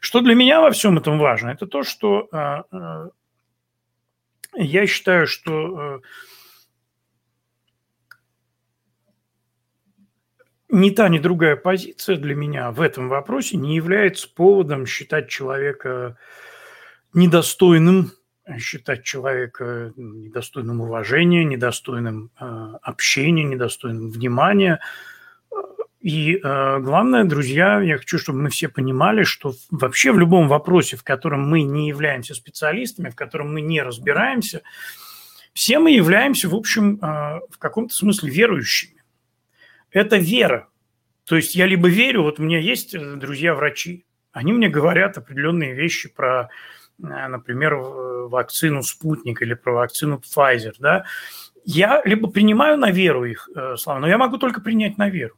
[0.00, 1.50] Что для меня во всем этом важно?
[1.50, 3.10] Это то, что а, а,
[4.54, 6.00] я считаю, что
[10.70, 16.16] ни та, ни другая позиция для меня в этом вопросе не является поводом считать человека
[17.12, 18.12] недостойным,
[18.58, 22.44] считать человека недостойным уважения, недостойным э,
[22.82, 24.80] общения, недостойным внимания.
[26.00, 30.96] И э, главное, друзья, я хочу, чтобы мы все понимали, что вообще в любом вопросе,
[30.96, 34.62] в котором мы не являемся специалистами, в котором мы не разбираемся,
[35.52, 38.99] все мы являемся, в общем, э, в каком-то смысле верующими
[39.90, 40.68] это вера.
[41.24, 45.74] То есть я либо верю, вот у меня есть э, друзья-врачи, они мне говорят определенные
[45.74, 46.48] вещи про,
[46.98, 51.04] э, например, вакцину «Спутник» или про вакцину Pfizer, да,
[51.64, 55.36] я либо принимаю на веру их э, слова, но я могу только принять на веру.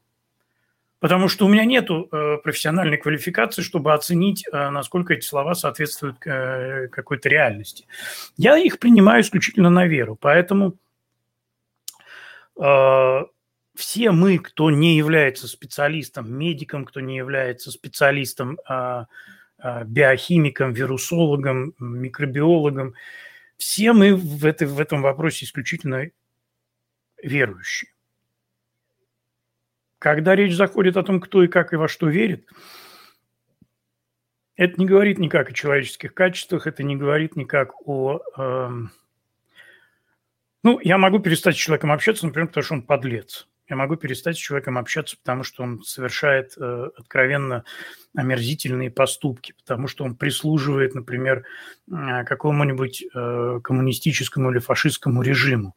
[0.99, 1.89] Потому что у меня нет
[2.45, 7.89] профессиональной квалификации, чтобы оценить, насколько эти слова соответствуют какой-то реальности.
[8.37, 10.15] Я их принимаю исключительно на веру.
[10.15, 10.77] Поэтому
[13.75, 19.07] все мы, кто не является специалистом, медиком, кто не является специалистом, а,
[19.59, 22.95] а, биохимиком, вирусологом, микробиологом,
[23.57, 26.11] все мы в, этой, в этом вопросе исключительно
[27.23, 27.93] верующие.
[29.99, 32.49] Когда речь заходит о том, кто и как и во что верит,
[34.57, 38.21] это не говорит никак о человеческих качествах, это не говорит никак о...
[38.37, 38.71] Э,
[40.65, 44.37] ну, я могу перестать с человеком общаться, например, потому что он подлец я могу перестать
[44.37, 47.65] с человеком общаться, потому что он совершает э, откровенно
[48.15, 51.47] омерзительные поступки, потому что он прислуживает, например,
[51.91, 55.75] э, какому-нибудь э, коммунистическому или фашистскому режиму.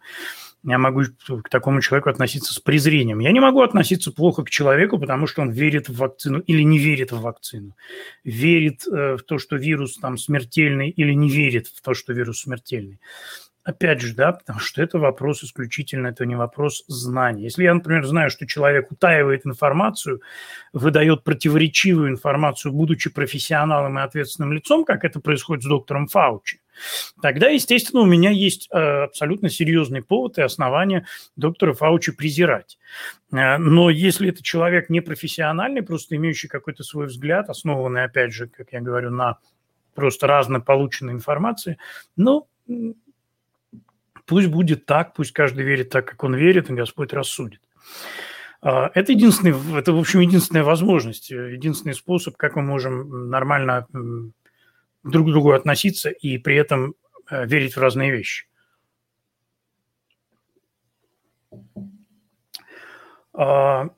[0.65, 1.03] Я могу
[1.43, 3.19] к такому человеку относиться с презрением.
[3.19, 6.79] Я не могу относиться плохо к человеку, потому что он верит в вакцину или не
[6.79, 7.77] верит в вакцину.
[8.25, 12.41] Верит э, в то, что вирус там смертельный или не верит в то, что вирус
[12.41, 12.99] смертельный.
[13.65, 17.43] Опять же, да, потому что это вопрос исключительно, это не вопрос знания.
[17.43, 20.21] Если я, например, знаю, что человек утаивает информацию,
[20.71, 26.61] выдает противоречивую информацию, будучи профессионалом и ответственным лицом, как это происходит с доктором Фаучи,
[27.21, 32.77] тогда, естественно, у меня есть э, абсолютно серьезный повод и основания доктора Фаучи презирать.
[33.33, 38.73] Э, но если это человек непрофессиональный, просто имеющий какой-то свой взгляд, основанный, опять же, как
[38.73, 39.39] я говорю, на
[39.95, 41.79] просто разно полученной информации,
[42.15, 42.47] ну,
[44.25, 47.61] Пусть будет так, пусть каждый верит так, как он верит, и Господь рассудит.
[48.61, 53.87] А, это единственный, это, в общем, единственная возможность, единственный способ, как мы можем нормально
[55.03, 56.95] друг к другу относиться и при этом
[57.29, 58.47] э, верить в разные вещи.
[63.33, 63.89] А,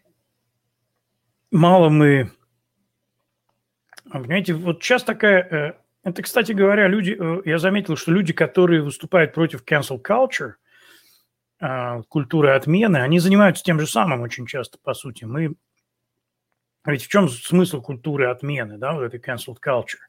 [1.52, 2.32] мало мы...
[4.12, 5.74] Понимаете, вот сейчас такая э,
[6.08, 10.54] это, кстати говоря, люди, э, я заметил, что люди, которые выступают против cancel culture,
[11.60, 15.26] а, культуры отмены, они занимаются тем же самым очень часто, по сути.
[15.26, 15.56] Мы...
[16.86, 20.00] Ведь в чем смысл культуры отмены, да, вот этой cancel culture?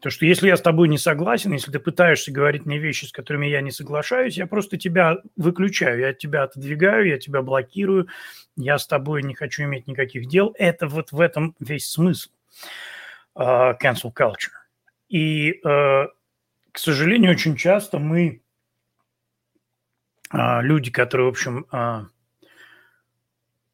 [0.00, 3.12] То, что если я с тобой не согласен, если ты пытаешься говорить мне вещи, с
[3.12, 8.08] которыми я не соглашаюсь, я просто тебя выключаю, я тебя отодвигаю, я тебя блокирую,
[8.56, 10.54] я с тобой не хочу иметь никаких дел.
[10.58, 12.28] Это вот в этом весь смысл
[13.34, 14.61] uh, cancel culture.
[15.12, 16.06] И, э,
[16.72, 18.40] к сожалению, очень часто мы,
[20.30, 22.06] а, люди, которые, в общем, а,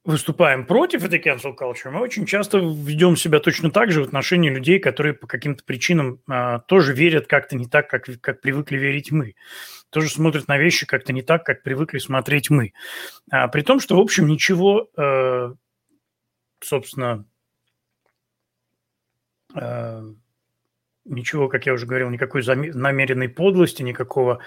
[0.02, 4.50] выступаем против этой cancel culture, мы очень часто ведем себя точно так же в отношении
[4.50, 9.12] людей, которые по каким-то причинам а, тоже верят как-то не так, как, как привыкли верить
[9.12, 9.36] мы.
[9.90, 12.72] Тоже смотрят на вещи как-то не так, как привыкли смотреть мы.
[13.30, 15.54] При том, что, в общем, ничего, э,
[16.60, 17.24] собственно,
[19.54, 20.02] э,
[21.08, 24.40] ничего, как я уже говорил, никакой намеренной подлости, никакого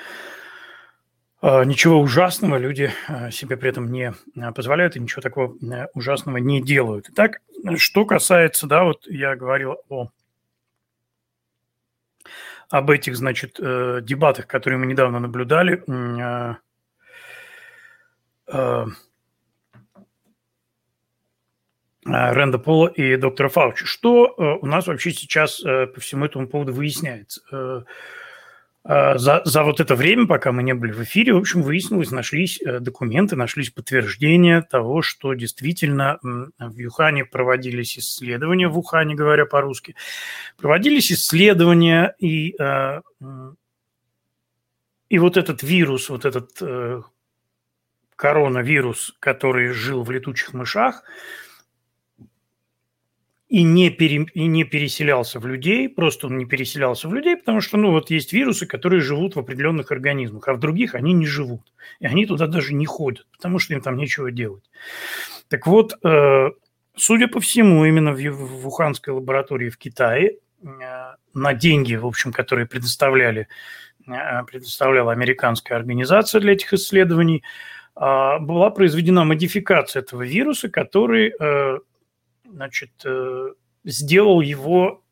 [1.41, 5.56] а, ничего ужасного люди а, себе при этом не а, позволяют и ничего такого
[5.93, 7.10] ужасного не делают.
[7.10, 7.41] Итак,
[7.78, 10.10] что касается, да, вот я говорил о
[12.69, 15.84] об этих, значит, э, дебатах, которые мы недавно наблюдали,
[22.05, 23.85] Ренда Пола и доктора Фаучи.
[23.85, 27.85] Что э, у нас вообще сейчас э, по всему этому поводу выясняется?
[28.83, 32.59] За, за вот это время, пока мы не были в эфире, в общем, выяснилось, нашлись
[32.65, 39.95] документы, нашлись подтверждения того, что действительно в Юхане проводились исследования, в Ухане, говоря по-русски,
[40.57, 42.55] проводились исследования, и,
[45.09, 46.59] и вот этот вирус, вот этот
[48.15, 51.03] коронавирус, который жил в летучих мышах,
[53.51, 57.59] и не, пере, и не переселялся в людей, просто он не переселялся в людей, потому
[57.59, 61.25] что, ну, вот есть вирусы, которые живут в определенных организмах, а в других они не
[61.25, 61.73] живут.
[61.99, 64.63] И они туда даже не ходят, потому что им там нечего делать.
[65.49, 66.51] Так вот, э,
[66.95, 70.67] судя по всему, именно в, в Уханской лаборатории в Китае э,
[71.33, 73.49] на деньги, в общем, которые предоставляли,
[74.07, 77.43] э, предоставляла американская организация для этих исследований,
[77.97, 81.33] э, была произведена модификация этого вируса, который...
[82.51, 85.03] Значит, э, сделал его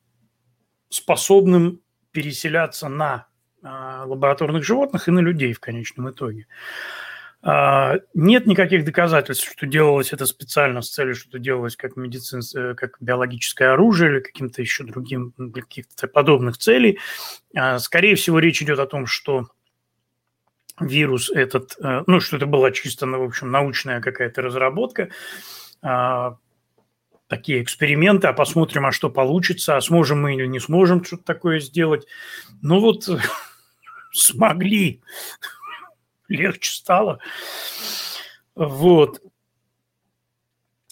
[0.90, 3.28] способным переселяться на
[3.62, 6.48] а, лабораторных животных и на людей в конечном итоге.
[7.42, 12.74] А, нет никаких доказательств, что делалось это специально с целью, что делалось как, медицин, э,
[12.74, 17.00] как биологическое оружие или каким-то еще другим, для каких-то подобных целей.
[17.56, 19.48] А, скорее всего, речь идет о том, что
[20.80, 25.10] вирус этот, э, ну, что это была чисто, ну, в общем, научная какая-то разработка,
[27.30, 31.60] такие эксперименты, а посмотрим, а что получится, а сможем мы или не сможем что-то такое
[31.60, 32.06] сделать.
[32.62, 33.08] Ну вот
[34.12, 35.02] смогли,
[36.28, 37.20] легче стало.
[38.56, 39.22] Вот.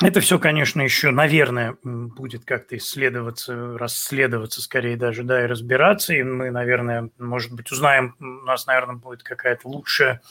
[0.03, 6.13] Это все, конечно, еще, наверное, будет как-то исследоваться, расследоваться скорее даже, да, и разбираться.
[6.13, 10.21] И мы, наверное, может быть, узнаем, у нас, наверное, будет какая-то лучшая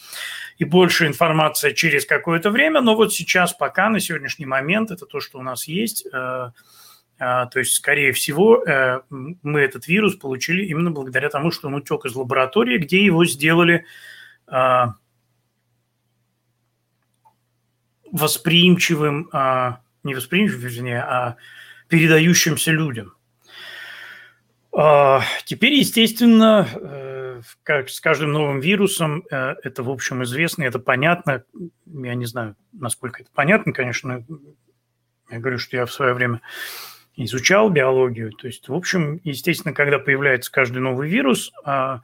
[0.59, 2.81] и больше информация через какое-то время.
[2.81, 6.07] Но вот сейчас, пока на сегодняшний момент, это то, что у нас есть.
[6.13, 6.53] Э,
[7.19, 11.75] э, то есть, скорее всего, э, мы этот вирус получили именно благодаря тому, что он
[11.75, 13.85] утек из лаборатории, где его сделали
[18.13, 21.37] восприимчивым, а, не восприимчивым, вернее, а
[21.89, 23.15] передающимся людям.
[24.73, 30.79] А, теперь, естественно, э, как с каждым новым вирусом, э, это, в общем, известно, это
[30.79, 31.45] понятно.
[31.87, 34.25] Я не знаю, насколько это понятно, конечно.
[35.31, 36.43] Я говорю, что я в свое время
[37.17, 38.33] изучал биологию.
[38.33, 42.03] То есть, в общем, естественно, когда появляется каждый новый вирус, а,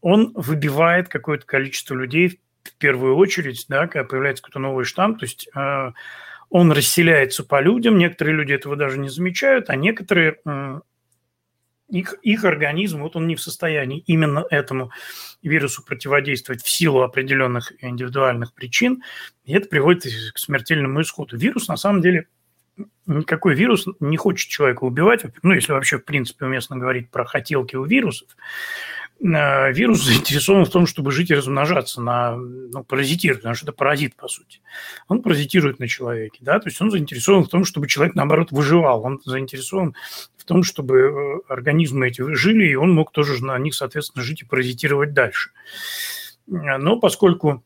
[0.00, 5.24] он выбивает какое-то количество людей в первую очередь, да, когда появляется какой-то новый штамм, то
[5.24, 5.92] есть э,
[6.50, 10.40] он расселяется по людям, некоторые люди этого даже не замечают, а некоторые
[11.88, 14.90] их, их организм, вот он не в состоянии именно этому
[15.42, 19.02] вирусу противодействовать в силу определенных индивидуальных причин,
[19.44, 21.36] и это приводит к смертельному исходу.
[21.36, 22.28] Вирус, на самом деле,
[23.06, 27.76] никакой вирус не хочет человека убивать, ну, если вообще, в принципе, уместно говорить про хотелки
[27.76, 33.54] у вирусов, Э, вирус заинтересован в том, чтобы жить и размножаться, на, ну, паразитировать, потому
[33.54, 34.60] что это паразит, по сути.
[35.08, 39.04] Он паразитирует на человеке, да, то есть он заинтересован в том, чтобы человек, наоборот, выживал.
[39.04, 39.94] Он заинтересован
[40.36, 44.42] в том, чтобы э, организмы эти жили, и он мог тоже на них, соответственно, жить
[44.42, 45.50] и паразитировать дальше.
[46.46, 47.62] Но поскольку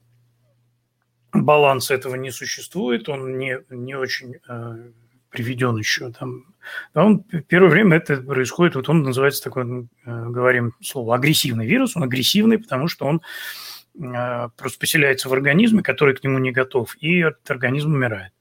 [1.32, 4.90] баланса этого не существует, он не, не очень э,
[5.30, 6.53] приведен еще там.
[6.94, 11.96] Да, он первое время это происходит, вот он называется такой, э, говорим слово, агрессивный вирус.
[11.96, 13.22] Он агрессивный, потому что он
[13.98, 18.32] э, просто поселяется в организме, который к нему не готов, и этот организм умирает.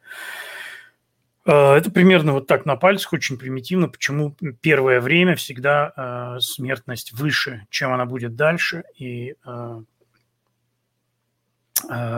[1.45, 7.65] Э, это примерно вот так на пальцах, очень примитивно, почему первое время всегда смертность выше,
[7.69, 8.83] чем она будет дальше.
[8.97, 9.35] И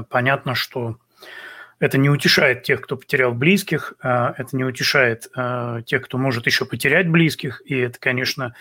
[0.10, 0.98] понятно, что
[1.80, 6.46] это не утешает тех, кто потерял близких, а, это не утешает а, тех, кто может
[6.46, 8.56] еще потерять близких, и это, конечно,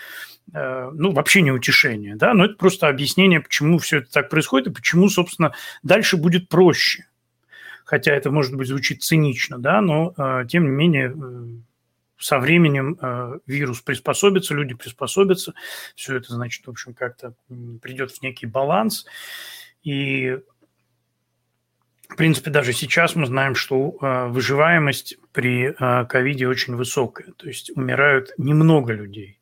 [0.53, 4.67] а, ну, вообще не утешение, да, но это просто объяснение, почему все это так происходит
[4.67, 7.05] и почему, собственно, дальше будет проще.
[7.85, 10.15] Хотя это, может быть, звучит цинично, да, но,
[10.49, 11.45] тем не менее, э,
[12.17, 12.97] со временем
[13.45, 15.53] вирус приспособится, люди приспособятся,
[15.95, 17.35] все это, значит, в общем, как-то
[17.81, 19.05] придет в некий баланс,
[19.83, 20.39] и
[22.07, 27.31] в принципе, даже сейчас мы знаем, что э, выживаемость при э, ковиде очень высокая.
[27.37, 29.39] То есть умирают немного людей.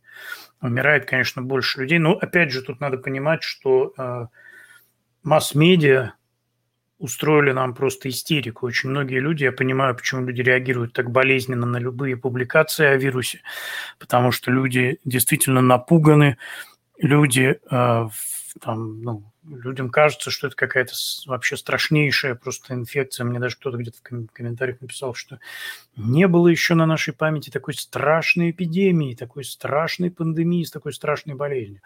[0.61, 1.99] Умирает, конечно, больше людей.
[1.99, 4.28] Но, опять же, тут надо понимать, что э,
[5.24, 6.14] масс-медиа
[6.99, 8.66] устроили нам просто истерику.
[8.66, 13.41] Очень многие люди, я понимаю, почему люди реагируют так болезненно на любые публикации о вирусе,
[13.99, 16.38] потому что люди действительно напуганы,
[16.97, 17.59] люди
[18.62, 20.93] там, ну, людям кажется, что это какая-то
[21.26, 23.26] вообще страшнейшая просто инфекция.
[23.26, 25.39] Мне даже кто-то где-то в комментариях написал, что
[25.95, 31.36] не было еще на нашей памяти такой страшной эпидемии, такой страшной пандемии, с такой страшной
[31.36, 31.82] болезнью.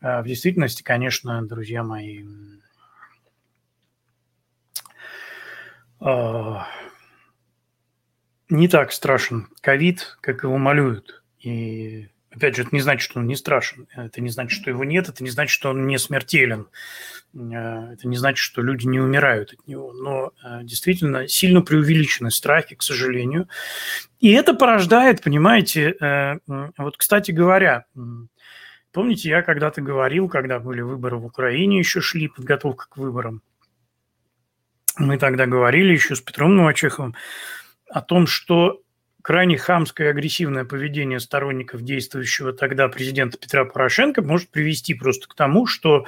[0.00, 2.24] А в действительности, конечно, друзья мои,
[6.00, 6.66] а,
[8.48, 11.22] не так страшен ковид, как его малюют.
[11.38, 14.84] И Опять же, это не значит, что он не страшен, это не значит, что его
[14.84, 16.66] нет, это не значит, что он не смертелен,
[17.32, 19.92] э, это не значит, что люди не умирают от него.
[19.92, 23.48] Но э, действительно сильно преувеличены страхи, к сожалению.
[24.18, 26.38] И это порождает, понимаете, э,
[26.76, 27.84] вот, кстати говоря,
[28.90, 33.42] помните, я когда-то говорил, когда были выборы в Украине, еще шли подготовка к выборам,
[34.96, 37.14] мы тогда говорили еще с Петром Новочеховым
[37.90, 38.80] о том, что
[39.24, 45.34] крайне хамское и агрессивное поведение сторонников действующего тогда президента Петра Порошенко может привести просто к
[45.34, 46.04] тому, что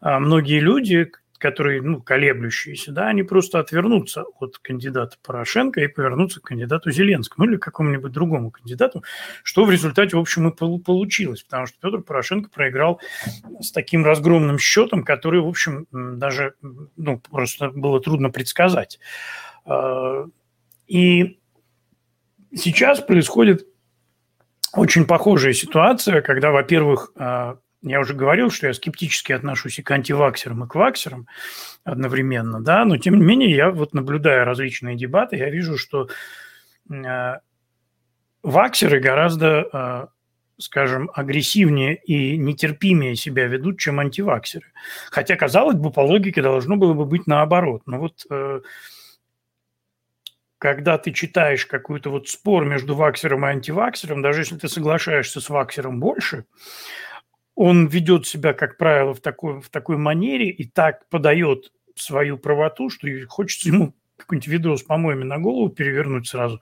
[0.00, 6.38] а, многие люди, которые, ну, колеблющиеся, да, они просто отвернутся от кандидата Порошенко и повернутся
[6.38, 9.02] к кандидату Зеленскому или к какому-нибудь другому кандидату,
[9.42, 13.00] что в результате, в общем, и получилось, потому что Петр Порошенко проиграл
[13.60, 16.54] с таким разгромным счетом, который, в общем, даже,
[16.96, 19.00] ну, просто было трудно предсказать.
[19.64, 20.26] А,
[20.86, 21.40] и
[22.54, 23.66] Сейчас происходит
[24.72, 29.90] очень похожая ситуация, когда, во-первых, а, я уже говорил, что я скептически отношусь и к
[29.90, 31.26] антиваксерам, и к ваксерам
[31.84, 36.08] одновременно, да, но тем не менее я вот наблюдая различные дебаты, я вижу, что
[36.92, 37.40] а,
[38.42, 40.08] ваксеры гораздо, а,
[40.58, 44.66] скажем, агрессивнее и нетерпимее себя ведут, чем антиваксеры.
[45.10, 47.82] Хотя, казалось бы, по логике должно было бы быть наоборот.
[47.86, 48.60] Но вот э,
[50.60, 55.48] когда ты читаешь какой-то вот спор между ваксером и антиваксером, даже если ты соглашаешься с
[55.48, 56.44] ваксером больше,
[57.54, 62.90] он ведет себя, как правило, в такой, в такой манере и так подает свою правоту,
[62.90, 66.60] что хочется ему какой-нибудь видос, по-моему, на голову перевернуть сразу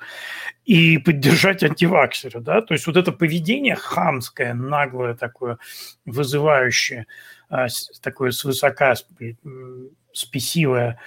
[0.64, 5.58] и поддержать антиваксера, да, то есть вот это поведение хамское, наглое такое,
[6.04, 7.08] вызывающее,
[7.48, 7.66] а,
[8.00, 8.94] такое свысока
[10.12, 11.00] спесивое,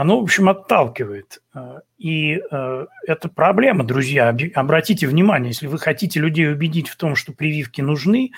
[0.00, 1.40] оно, в общем, отталкивает.
[1.54, 4.36] Э, и э, это проблема, друзья.
[4.54, 8.32] Обратите внимание, если вы хотите людей убедить в том, что прививки нужны,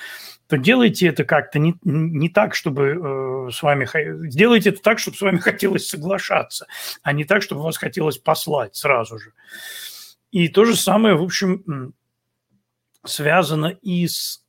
[0.47, 3.89] то делайте это как-то не, не так, чтобы э, с вами...
[4.29, 6.69] Сделайте это так, чтобы с вами хотелось соглашаться,
[7.03, 9.33] а не так, чтобы вас хотелось послать сразу же.
[10.31, 11.93] И то же самое, в общем,
[13.05, 14.45] связано и с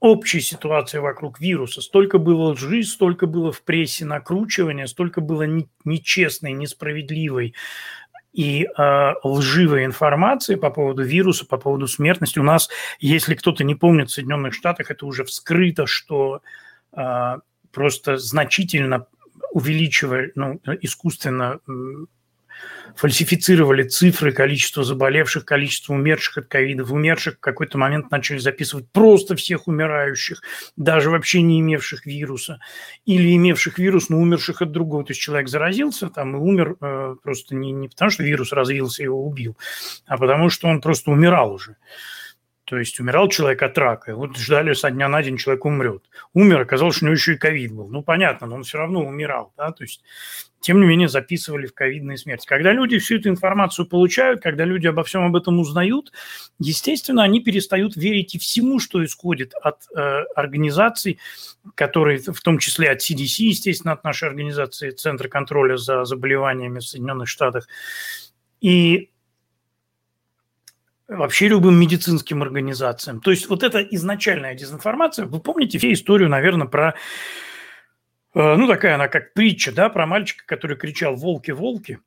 [0.00, 1.80] общей ситуации вокруг вируса.
[1.80, 5.46] Столько было лжи, столько было в прессе накручивания, столько было
[5.84, 7.54] нечестной, несправедливой
[8.32, 12.38] и э, лживой информации по поводу вируса, по поводу смертности.
[12.38, 12.68] У нас,
[13.00, 16.42] если кто-то не помнит, в Соединенных Штатах это уже вскрыто, что
[16.92, 17.38] э,
[17.72, 19.06] просто значительно
[19.52, 21.60] увеличивая, ну, искусственно
[22.96, 26.84] фальсифицировали цифры, количество заболевших, количество умерших от ковида.
[26.84, 30.42] Умерших в какой-то момент начали записывать просто всех умирающих,
[30.76, 32.58] даже вообще не имевших вируса.
[33.04, 35.04] Или имевших вирус, но умерших от другого.
[35.04, 39.02] То есть человек заразился там и умер э, просто не, не потому, что вирус развился
[39.02, 39.56] и его убил,
[40.06, 41.76] а потому что он просто умирал уже.
[42.66, 46.02] То есть умирал человек от рака, и вот ждали со дня на день человек умрет.
[46.34, 47.88] Умер, оказалось, что у него еще и ковид был.
[47.88, 50.02] Ну, понятно, но он все равно умирал, да, то есть
[50.58, 52.44] тем не менее записывали в ковидные смерти.
[52.44, 56.10] Когда люди всю эту информацию получают, когда люди обо всем об этом узнают,
[56.58, 60.00] естественно, они перестают верить и всему, что исходит от э,
[60.34, 61.20] организаций,
[61.76, 66.84] которые, в том числе от CDC, естественно, от нашей организации Центра контроля за заболеваниями в
[66.84, 67.68] Соединенных Штатах.
[68.60, 69.10] И
[71.08, 73.20] вообще любым медицинским организациям.
[73.20, 76.94] То есть вот эта изначальная дезинформация, вы помните все историю, наверное, про,
[78.34, 82.00] э, ну такая она как притча, да, про мальчика, который кричал «волки, волки»,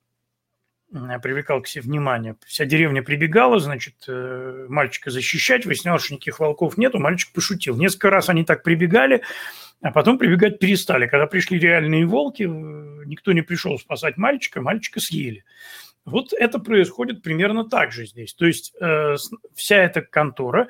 [1.22, 2.36] привлекал к себе внимание.
[2.46, 7.78] Вся деревня прибегала, значит, э, мальчика защищать, выяснялось, что никаких волков нету, мальчик пошутил.
[7.78, 9.22] Несколько раз они так прибегали,
[9.82, 11.08] а потом прибегать перестали.
[11.08, 15.44] Когда пришли реальные волки, э, никто не пришел спасать мальчика, мальчика съели.
[16.10, 18.34] Вот это происходит примерно так же здесь.
[18.34, 19.16] То есть э,
[19.56, 20.68] вся эта контора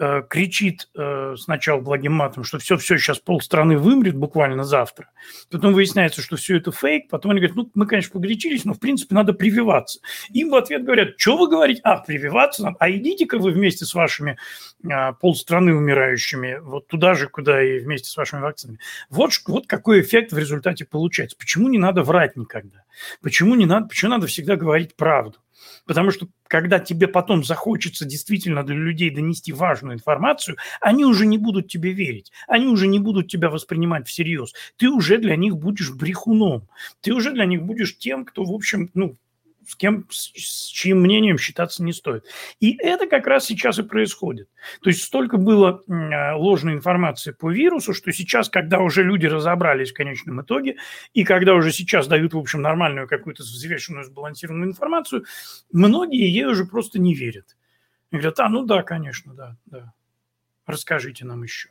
[0.00, 5.10] Э, кричит э, сначала благим матом, что все-все, сейчас полстраны вымрет буквально завтра.
[5.50, 7.08] Потом выясняется, что все это фейк.
[7.08, 9.98] Потом они говорят, ну, мы, конечно, погорячились, но, в принципе, надо прививаться.
[10.30, 11.80] Им в ответ говорят, что вы говорите?
[11.82, 12.76] А, прививаться надо.
[12.78, 14.38] А идите-ка вы вместе с вашими
[14.88, 18.78] а, полстраны умирающими вот туда же, куда и вместе с вашими вакцинами.
[19.10, 21.36] Вот, вот какой эффект в результате получается.
[21.36, 22.84] Почему не надо врать никогда?
[23.20, 25.38] Почему не надо, почему надо всегда говорить правду?
[25.86, 31.38] Потому что когда тебе потом захочется действительно для людей донести важную информацию, они уже не
[31.38, 34.52] будут тебе верить, они уже не будут тебя воспринимать всерьез.
[34.76, 36.68] Ты уже для них будешь брехуном,
[37.00, 39.16] ты уже для них будешь тем, кто, в общем, ну,
[39.68, 42.24] с кем, с чьим мнением считаться не стоит.
[42.58, 44.48] И это как раз сейчас и происходит.
[44.80, 49.90] То есть столько было а, ложной информации по вирусу, что сейчас, когда уже люди разобрались
[49.90, 50.76] в конечном итоге,
[51.12, 55.26] и когда уже сейчас дают, в общем, нормальную какую-то взвешенную, сбалансированную информацию,
[55.70, 57.58] многие ей уже просто не верят.
[58.10, 59.92] И говорят, а, ну да, конечно, да, да.
[60.64, 61.68] Расскажите нам еще.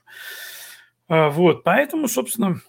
[1.08, 2.62] А, вот, поэтому, собственно,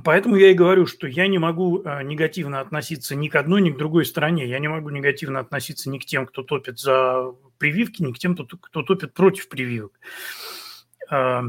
[0.00, 3.70] Поэтому я и говорю, что я не могу э, негативно относиться ни к одной, ни
[3.70, 4.46] к другой стороне.
[4.46, 8.36] Я не могу негативно относиться ни к тем, кто топит за прививки, ни к тем,
[8.36, 9.92] кто топит против прививок.
[11.10, 11.44] А,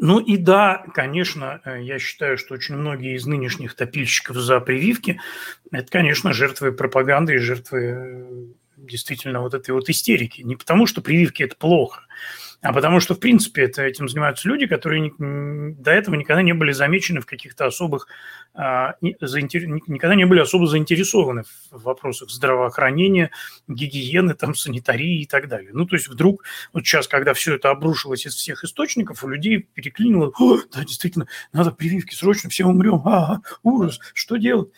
[0.00, 5.20] ну и да, конечно, э, я считаю, что очень многие из нынешних топильщиков за прививки–
[5.72, 8.46] это, конечно, жертвы пропаганды и жертвы э,
[8.76, 10.42] действительно вот этой вот истерики.
[10.42, 12.06] Не потому, что прививки– это плохо–
[12.60, 16.72] а потому что, в принципе, это, этим занимаются люди, которые до этого никогда не были
[16.72, 18.08] замечены в каких-то особых,
[18.52, 23.30] а, никогда не были особо заинтересованы в вопросах здравоохранения,
[23.68, 25.70] гигиены, там, санитарии и так далее.
[25.72, 26.42] Ну, то есть вдруг,
[26.72, 30.32] вот сейчас, когда все это обрушилось из всех источников, у людей переклинило,
[30.72, 34.70] да, действительно, надо прививки срочно, все умрем, а, ужас, что делать?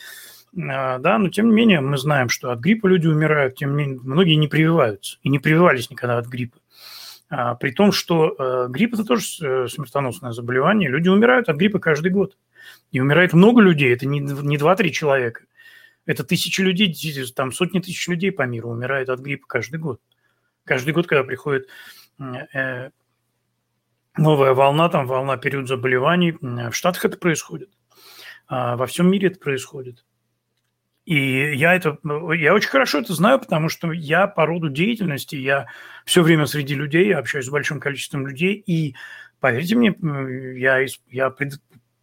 [0.55, 3.85] А, да, но тем не менее мы знаем, что от гриппа люди умирают, тем не
[3.85, 6.59] менее многие не прививаются и не прививались никогда от гриппа.
[7.31, 10.91] А, при том, что э, грипп– это тоже э, смертоносное заболевание.
[10.91, 12.37] Люди умирают от гриппа каждый год.
[12.91, 15.45] И умирает много людей, это не, не 2-3 человека.
[16.07, 16.93] Это тысячи людей,
[17.35, 20.01] там сотни тысяч людей по миру умирают от гриппа каждый год.
[20.65, 21.69] Каждый год, когда приходит
[22.19, 22.91] э,
[24.17, 27.71] новая волна, там волна период заболеваний, в Штатах это происходит.
[28.49, 30.05] А во всем мире это происходит.
[31.11, 35.35] И я это, ну, я очень хорошо это знаю, потому что я по роду деятельности,
[35.35, 35.67] я
[36.05, 38.95] все время среди людей, я общаюсь с большим количеством людей, и
[39.41, 39.93] поверьте мне,
[40.57, 41.61] я, я пред,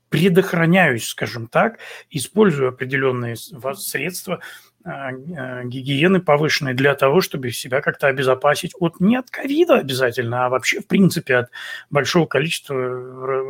[0.09, 1.79] предохраняюсь, скажем так,
[2.09, 4.41] использую определенные средства
[4.87, 10.79] гигиены повышенной для того, чтобы себя как-то обезопасить от не от ковида обязательно, а вообще,
[10.79, 11.49] в принципе, от
[11.89, 12.75] большого количества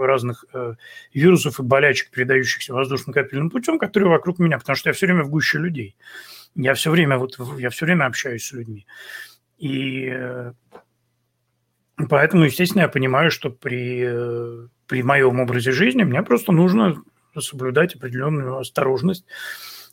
[0.06, 0.74] разных э,
[1.14, 5.30] вирусов и болячек, передающихся воздушно-капельным путем, которые вокруг меня, потому что я все время в
[5.30, 5.96] гуще людей.
[6.56, 8.88] Я все время, вот, я все время общаюсь с людьми.
[9.60, 10.54] И э,
[12.10, 17.04] поэтому, естественно, я понимаю, что при, э, при моем образе жизни мне просто нужно
[17.40, 19.26] соблюдать определенную осторожность,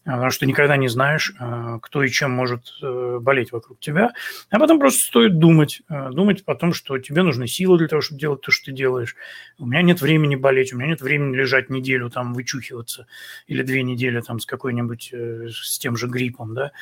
[0.04, 4.12] потому что никогда не знаешь, э, кто и чем может э, болеть вокруг тебя.
[4.50, 8.02] А потом просто стоит думать, э, думать о том, что тебе нужны силы для того,
[8.02, 9.16] чтобы делать то, что ты делаешь.
[9.58, 13.06] У меня нет времени болеть, у меня нет времени лежать неделю, там, вычухиваться,
[13.46, 16.72] или две недели там с какой-нибудь, с тем же гриппом, да.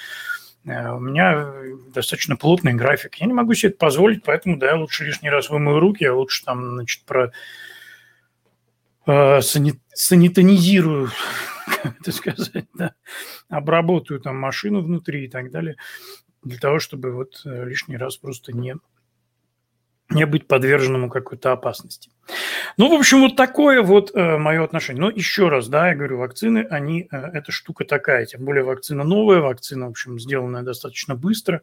[0.64, 1.52] У меня
[1.92, 3.16] достаточно плотный график.
[3.16, 6.14] Я не могу себе это позволить, поэтому, да, я лучше лишний раз вымою руки, я
[6.14, 7.32] лучше там, значит, про
[9.06, 11.10] санит, санитонизирую
[11.82, 12.94] как это сказать, да,
[13.48, 15.76] обработаю там машину внутри и так далее,
[16.42, 18.76] для того, чтобы вот э, лишний раз просто не,
[20.10, 22.10] не быть подверженному какой-то опасности.
[22.76, 25.00] Ну, в общем, вот такое вот э, мое отношение.
[25.00, 29.04] Но еще раз, да, я говорю, вакцины, они, э, эта штука такая, тем более вакцина
[29.04, 31.62] новая, вакцина, в общем, сделанная достаточно быстро.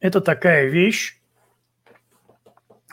[0.00, 1.19] Это такая вещь,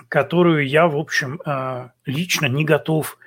[0.09, 3.17] которую я, в общем, э, лично не готов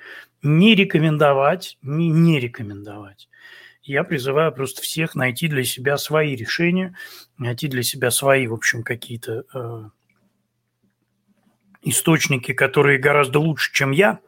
[0.43, 3.29] не рекомендовать, не не рекомендовать.
[3.83, 6.95] Я призываю просто всех найти для себя свои решения,
[7.37, 9.89] найти для себя свои, в общем, какие-то э,
[11.81, 14.19] источники, которые гораздо лучше, чем я,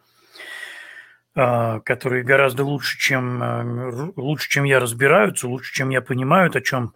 [1.36, 6.62] э, которые гораздо лучше, чем э, лучше, чем я разбираются, лучше, чем я понимаю, о
[6.62, 6.94] чем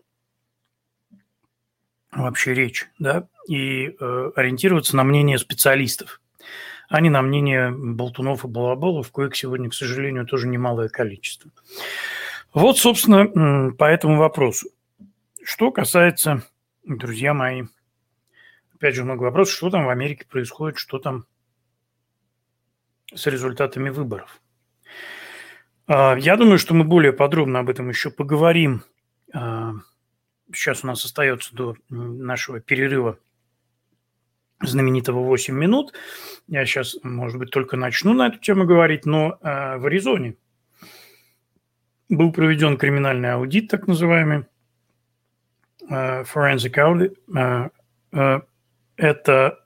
[2.23, 6.21] вообще речь, да, и э, ориентироваться на мнение специалистов
[6.89, 11.51] а не на мнение болтунов и балаболов, коих сегодня, к сожалению, тоже немалое количество.
[12.53, 14.69] Вот, собственно, по этому вопросу.
[15.43, 16.43] Что касается,
[16.85, 17.63] друзья мои,
[18.73, 21.25] опять же, много вопросов, что там в Америке происходит, что там
[23.13, 24.41] с результатами выборов.
[25.87, 28.83] А, я думаю, что мы более подробно об этом еще поговорим.
[30.53, 33.19] Сейчас у нас остается до нашего перерыва
[34.61, 35.93] знаменитого 8 минут.
[36.47, 40.35] Я сейчас, может быть, только начну на эту тему говорить, но э, в Аризоне
[42.09, 44.45] был проведен криминальный аудит, так называемый,
[45.89, 47.17] э, forensic audit.
[47.35, 47.69] Э,
[48.13, 48.41] э,
[48.95, 49.63] это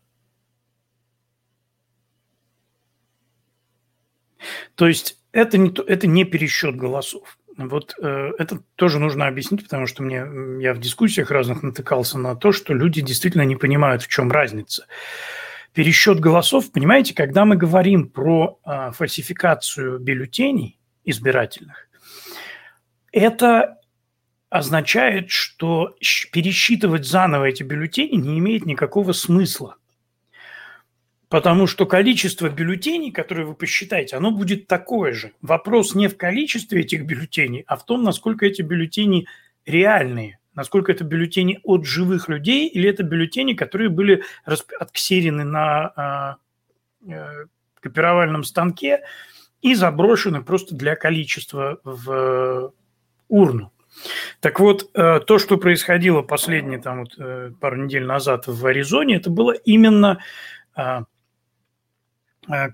[4.75, 7.37] то есть это не, это не пересчет голосов.
[7.57, 12.35] Вот э, это тоже нужно объяснить, потому что мне я в дискуссиях разных натыкался на
[12.35, 14.87] то, что люди действительно не понимают, в чем разница.
[15.73, 21.87] Пересчет голосов, понимаете, когда мы говорим про э, фальсификацию бюллетеней избирательных,
[23.11, 23.77] это
[24.49, 25.95] означает, что
[26.31, 29.77] пересчитывать заново эти бюллетени не имеет никакого смысла.
[31.31, 35.31] Потому что количество бюллетеней, которые вы посчитаете, оно будет такое же.
[35.41, 39.27] Вопрос не в количестве этих бюллетеней, а в том, насколько эти бюллетени
[39.65, 40.39] реальные.
[40.55, 44.25] Насколько это бюллетени от живых людей или это бюллетени, которые были
[44.77, 46.35] отксерены на а,
[47.07, 47.45] э,
[47.79, 48.99] копировальном станке
[49.61, 52.73] и заброшены просто для количества в
[53.29, 53.71] урну.
[54.41, 59.15] Так вот, э, то, что происходило последние там, вот, э, пару недель назад в Аризоне,
[59.15, 60.19] это было именно
[60.75, 61.10] а, Э,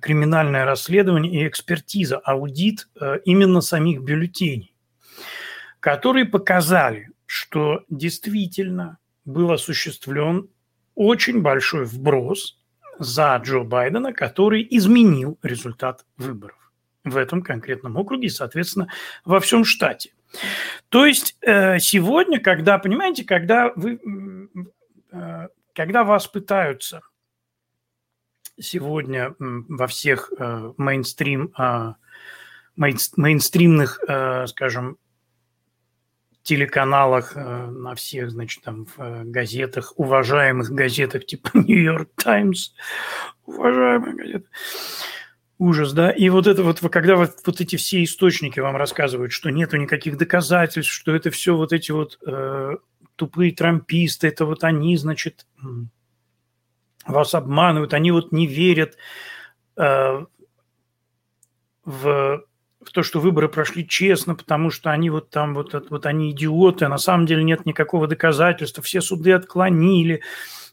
[0.01, 4.73] криминальное расследование и экспертиза, аудит э, именно самих бюллетеней,
[5.79, 10.49] которые показали, что действительно был осуществлен
[10.95, 12.57] очень большой вброс
[12.97, 16.57] за Джо Байдена, который изменил результат выборов
[17.03, 18.87] в этом конкретном округе и, соответственно,
[19.25, 20.13] во всем штате.
[20.89, 23.99] То есть э, сегодня, когда, понимаете, когда вы,
[25.73, 27.01] когда вас пытаются
[28.59, 31.93] сегодня во всех э, мейнстрим, э,
[32.75, 34.97] мейнстримных, э, скажем,
[36.43, 42.71] телеканалах, на всех, значит, там в газетах, уважаемых газетах типа Нью-Йорк Таймс,
[43.45, 44.45] уважаемые газеты,
[45.57, 49.49] ужас, да, и вот это вот, когда вот, вот эти все источники вам рассказывают, что
[49.49, 52.77] нету никаких доказательств, что это все вот эти вот э,
[53.17, 55.45] тупые трамписты, это вот они, значит,
[57.07, 58.97] вас обманывают, они вот не верят
[59.77, 60.25] э,
[61.85, 62.43] в,
[62.81, 66.85] в то, что выборы прошли честно, потому что они вот там, вот, вот они идиоты,
[66.85, 70.21] а на самом деле нет никакого доказательства, все суды отклонили,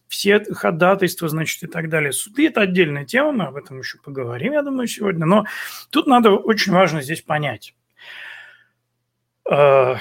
[0.09, 2.13] все ходатайства, значит, и так далее.
[2.13, 5.27] Суды– это отдельная тема, мы об этом еще поговорим, я думаю, сегодня.
[5.27, 5.45] Но
[5.91, 7.75] тут надо очень важно здесь понять,
[9.51, 9.97] э,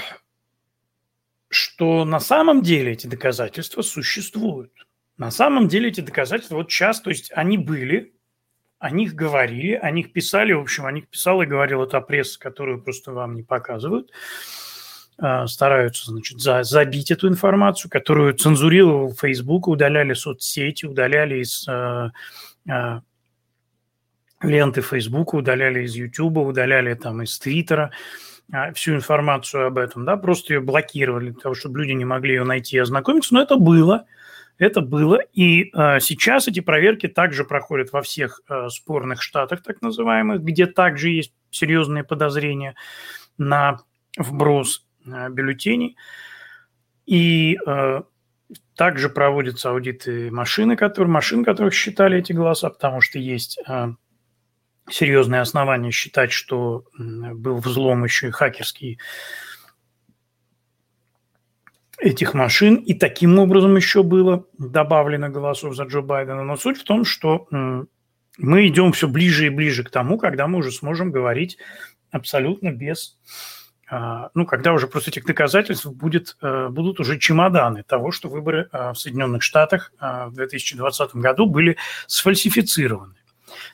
[1.50, 4.72] что на самом деле эти доказательства существуют.
[5.18, 8.14] На самом деле эти доказательства вот сейчас, то есть они были,
[8.80, 12.40] о них говорили, о них писали, в общем, о них писал и говорил эта пресса,
[12.40, 14.12] которую просто вам не показывают,
[15.18, 22.12] а, стараются, значит, за, забить эту информацию, которую цензурировал Facebook, удаляли соцсети, удаляли из, а,
[22.70, 23.02] а,
[24.42, 27.40] ленты Фейсбука, удаляли из Ютуба, удаляли там из
[28.52, 32.36] а, всю информацию об этом, да, просто ее блокировали для того, чтобы люди не могли
[32.36, 34.06] ее найти и ознакомиться, но это было,
[34.58, 39.82] это было, и э, сейчас эти проверки также проходят во всех э, спорных штатах, так
[39.82, 42.76] называемых, где также есть серьезные подозрения
[43.38, 43.80] на
[44.18, 45.98] вброс э, бюллетеней,
[47.06, 48.02] и э,
[48.76, 53.88] также проводятся аудиты машины, которые, машин, которых считали эти голоса, потому что есть э,
[54.90, 59.00] серьезные основания считать, что был взлом еще и хакерский
[62.04, 66.44] этих машин, и таким образом еще было добавлено голосов за Джо Байдена.
[66.44, 67.48] Но суть в том, что
[68.38, 71.58] мы идем все ближе и ближе к тому, когда мы уже сможем говорить
[72.12, 73.18] абсолютно без...
[73.90, 78.70] А, ну, когда уже просто этих доказательств будет, э, будут уже чемоданы того, что выборы
[78.72, 81.78] а, в Соединенных Штатах а, в 2020 году были
[82.08, 83.16] сфальсифицированы.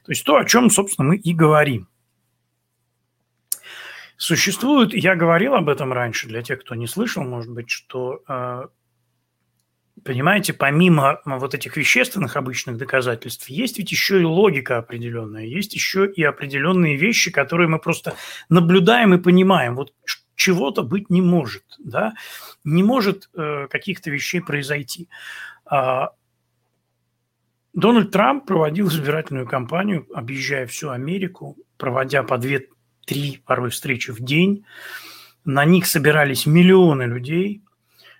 [0.06, 1.88] То есть то, о чем, собственно, мы и говорим.
[4.22, 8.68] Существует, я говорил об этом раньше, для тех, кто не слышал, может быть, что, э,
[10.04, 16.06] понимаете, помимо вот этих вещественных обычных доказательств, есть ведь еще и логика определенная, есть еще
[16.06, 18.14] и определенные вещи, которые мы просто
[18.50, 19.78] наблюдаем и понимаем.
[19.78, 19.94] Вот
[20.36, 22.12] чего-то быть не может, да,
[22.66, 25.08] не может э, каких-то вещей произойти.
[25.64, 26.10] А,
[27.72, 32.38] Дональд Трамп проводил избирательную кампанию, объезжая всю Америку, проводя по
[33.10, 34.66] две-три порой встречи в день.
[35.46, 37.62] На них собирались миллионы людей.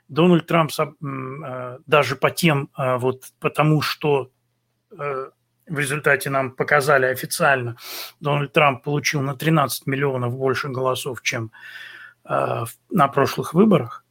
[0.08, 4.32] Дональд Трамп э, даже по тем, э, вот потому что
[4.92, 5.30] э,
[5.68, 7.76] в результате нам показали официально,
[8.20, 11.52] Дональд Трамп получил на 13 миллионов больше голосов, чем
[12.26, 14.06] на прошлых выборах.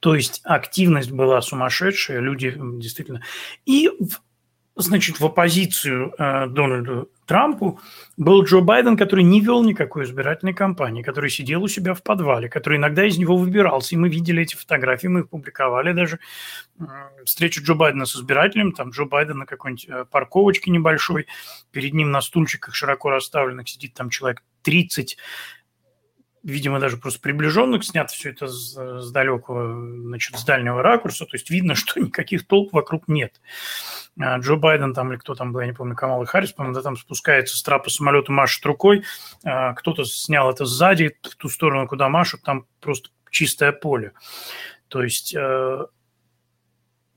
[0.00, 3.22] То есть активность была сумасшедшая, люди действительно...
[3.64, 3.90] И,
[4.74, 7.80] значит, в оппозицию э, Дональду Трампу
[8.16, 12.48] был Джо Байден, который не вел никакой избирательной кампании, который сидел у себя в подвале,
[12.48, 13.94] который иногда из него выбирался.
[13.94, 16.18] И мы видели эти фотографии, мы их публиковали даже.
[17.24, 21.26] Встречу Джо Байдена с избирателем, там Джо Байден на какой-нибудь э, парковочке небольшой,
[21.70, 25.16] перед ним на стульчиках широко расставленных сидит там человек 30,
[26.42, 31.36] видимо, даже просто приближенных, снято все это с, с далекого, значит, с дальнего ракурса, то
[31.36, 33.40] есть видно, что никаких толп вокруг нет.
[34.18, 36.82] А Джо Байден там или кто там был, я не помню, Камала Харрис, по-моему, да,
[36.82, 39.04] там спускается с трапа самолета, машет рукой,
[39.44, 44.12] а кто-то снял это сзади, в ту сторону, куда машут, там просто чистое поле.
[44.88, 45.86] То есть э,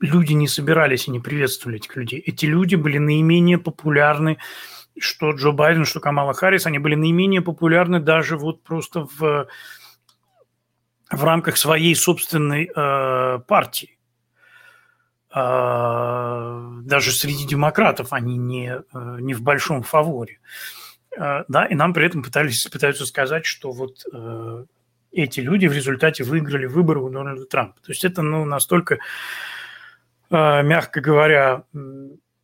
[0.00, 2.20] люди не собирались и не приветствовали этих людей.
[2.20, 4.38] Эти люди были наименее популярны
[4.98, 9.46] что Джо Байден, что Камала Харрис, они были наименее популярны даже вот просто в,
[11.10, 13.98] в рамках своей собственной э, партии.
[15.34, 18.82] Э, даже среди демократов они не, э,
[19.20, 20.38] не в большом фаворе.
[21.16, 24.64] Э, да, и нам при этом пытались, пытаются сказать, что вот э,
[25.12, 27.80] эти люди в результате выиграли выборы у Дональда Трампа.
[27.80, 28.98] То есть это ну, настолько,
[30.30, 31.64] э, мягко говоря,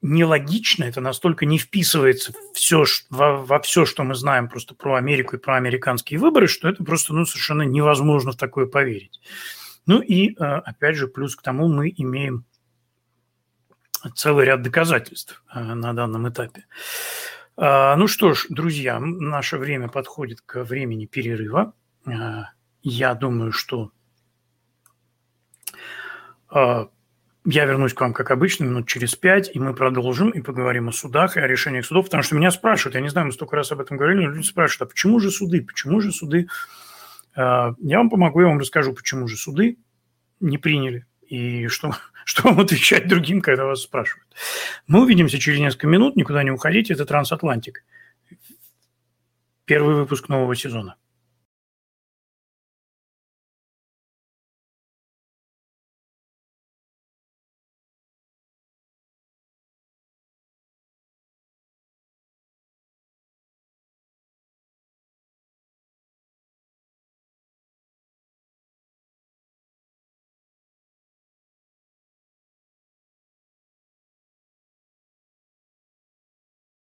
[0.02, 5.36] нелогично, это настолько не вписывается все, во, во все, что мы знаем просто про Америку
[5.36, 9.20] и про американские выборы, что это просто ну, совершенно невозможно в такое поверить.
[9.86, 12.44] Ну и, э, опять же, плюс к тому мы имеем
[14.16, 16.66] целый ряд доказательств э, на данном этапе.
[17.56, 21.74] А, ну что ж, друзья, наше время подходит к времени перерыва.
[22.84, 23.92] Я думаю, что
[27.44, 30.92] я вернусь к вам, как обычно, минут через пять, и мы продолжим и поговорим о
[30.92, 33.72] судах и о решениях судов, потому что меня спрашивают, я не знаю, мы столько раз
[33.72, 36.48] об этом говорили, но люди спрашивают, а почему же суды, почему же суды?
[37.34, 39.78] А, я вам помогу, я вам расскажу, почему же суды
[40.40, 44.28] не приняли и что, что вам отвечать другим, когда вас спрашивают.
[44.86, 47.84] Мы увидимся через несколько минут, никуда не уходите, это «Трансатлантик».
[49.64, 50.96] Первый выпуск нового сезона.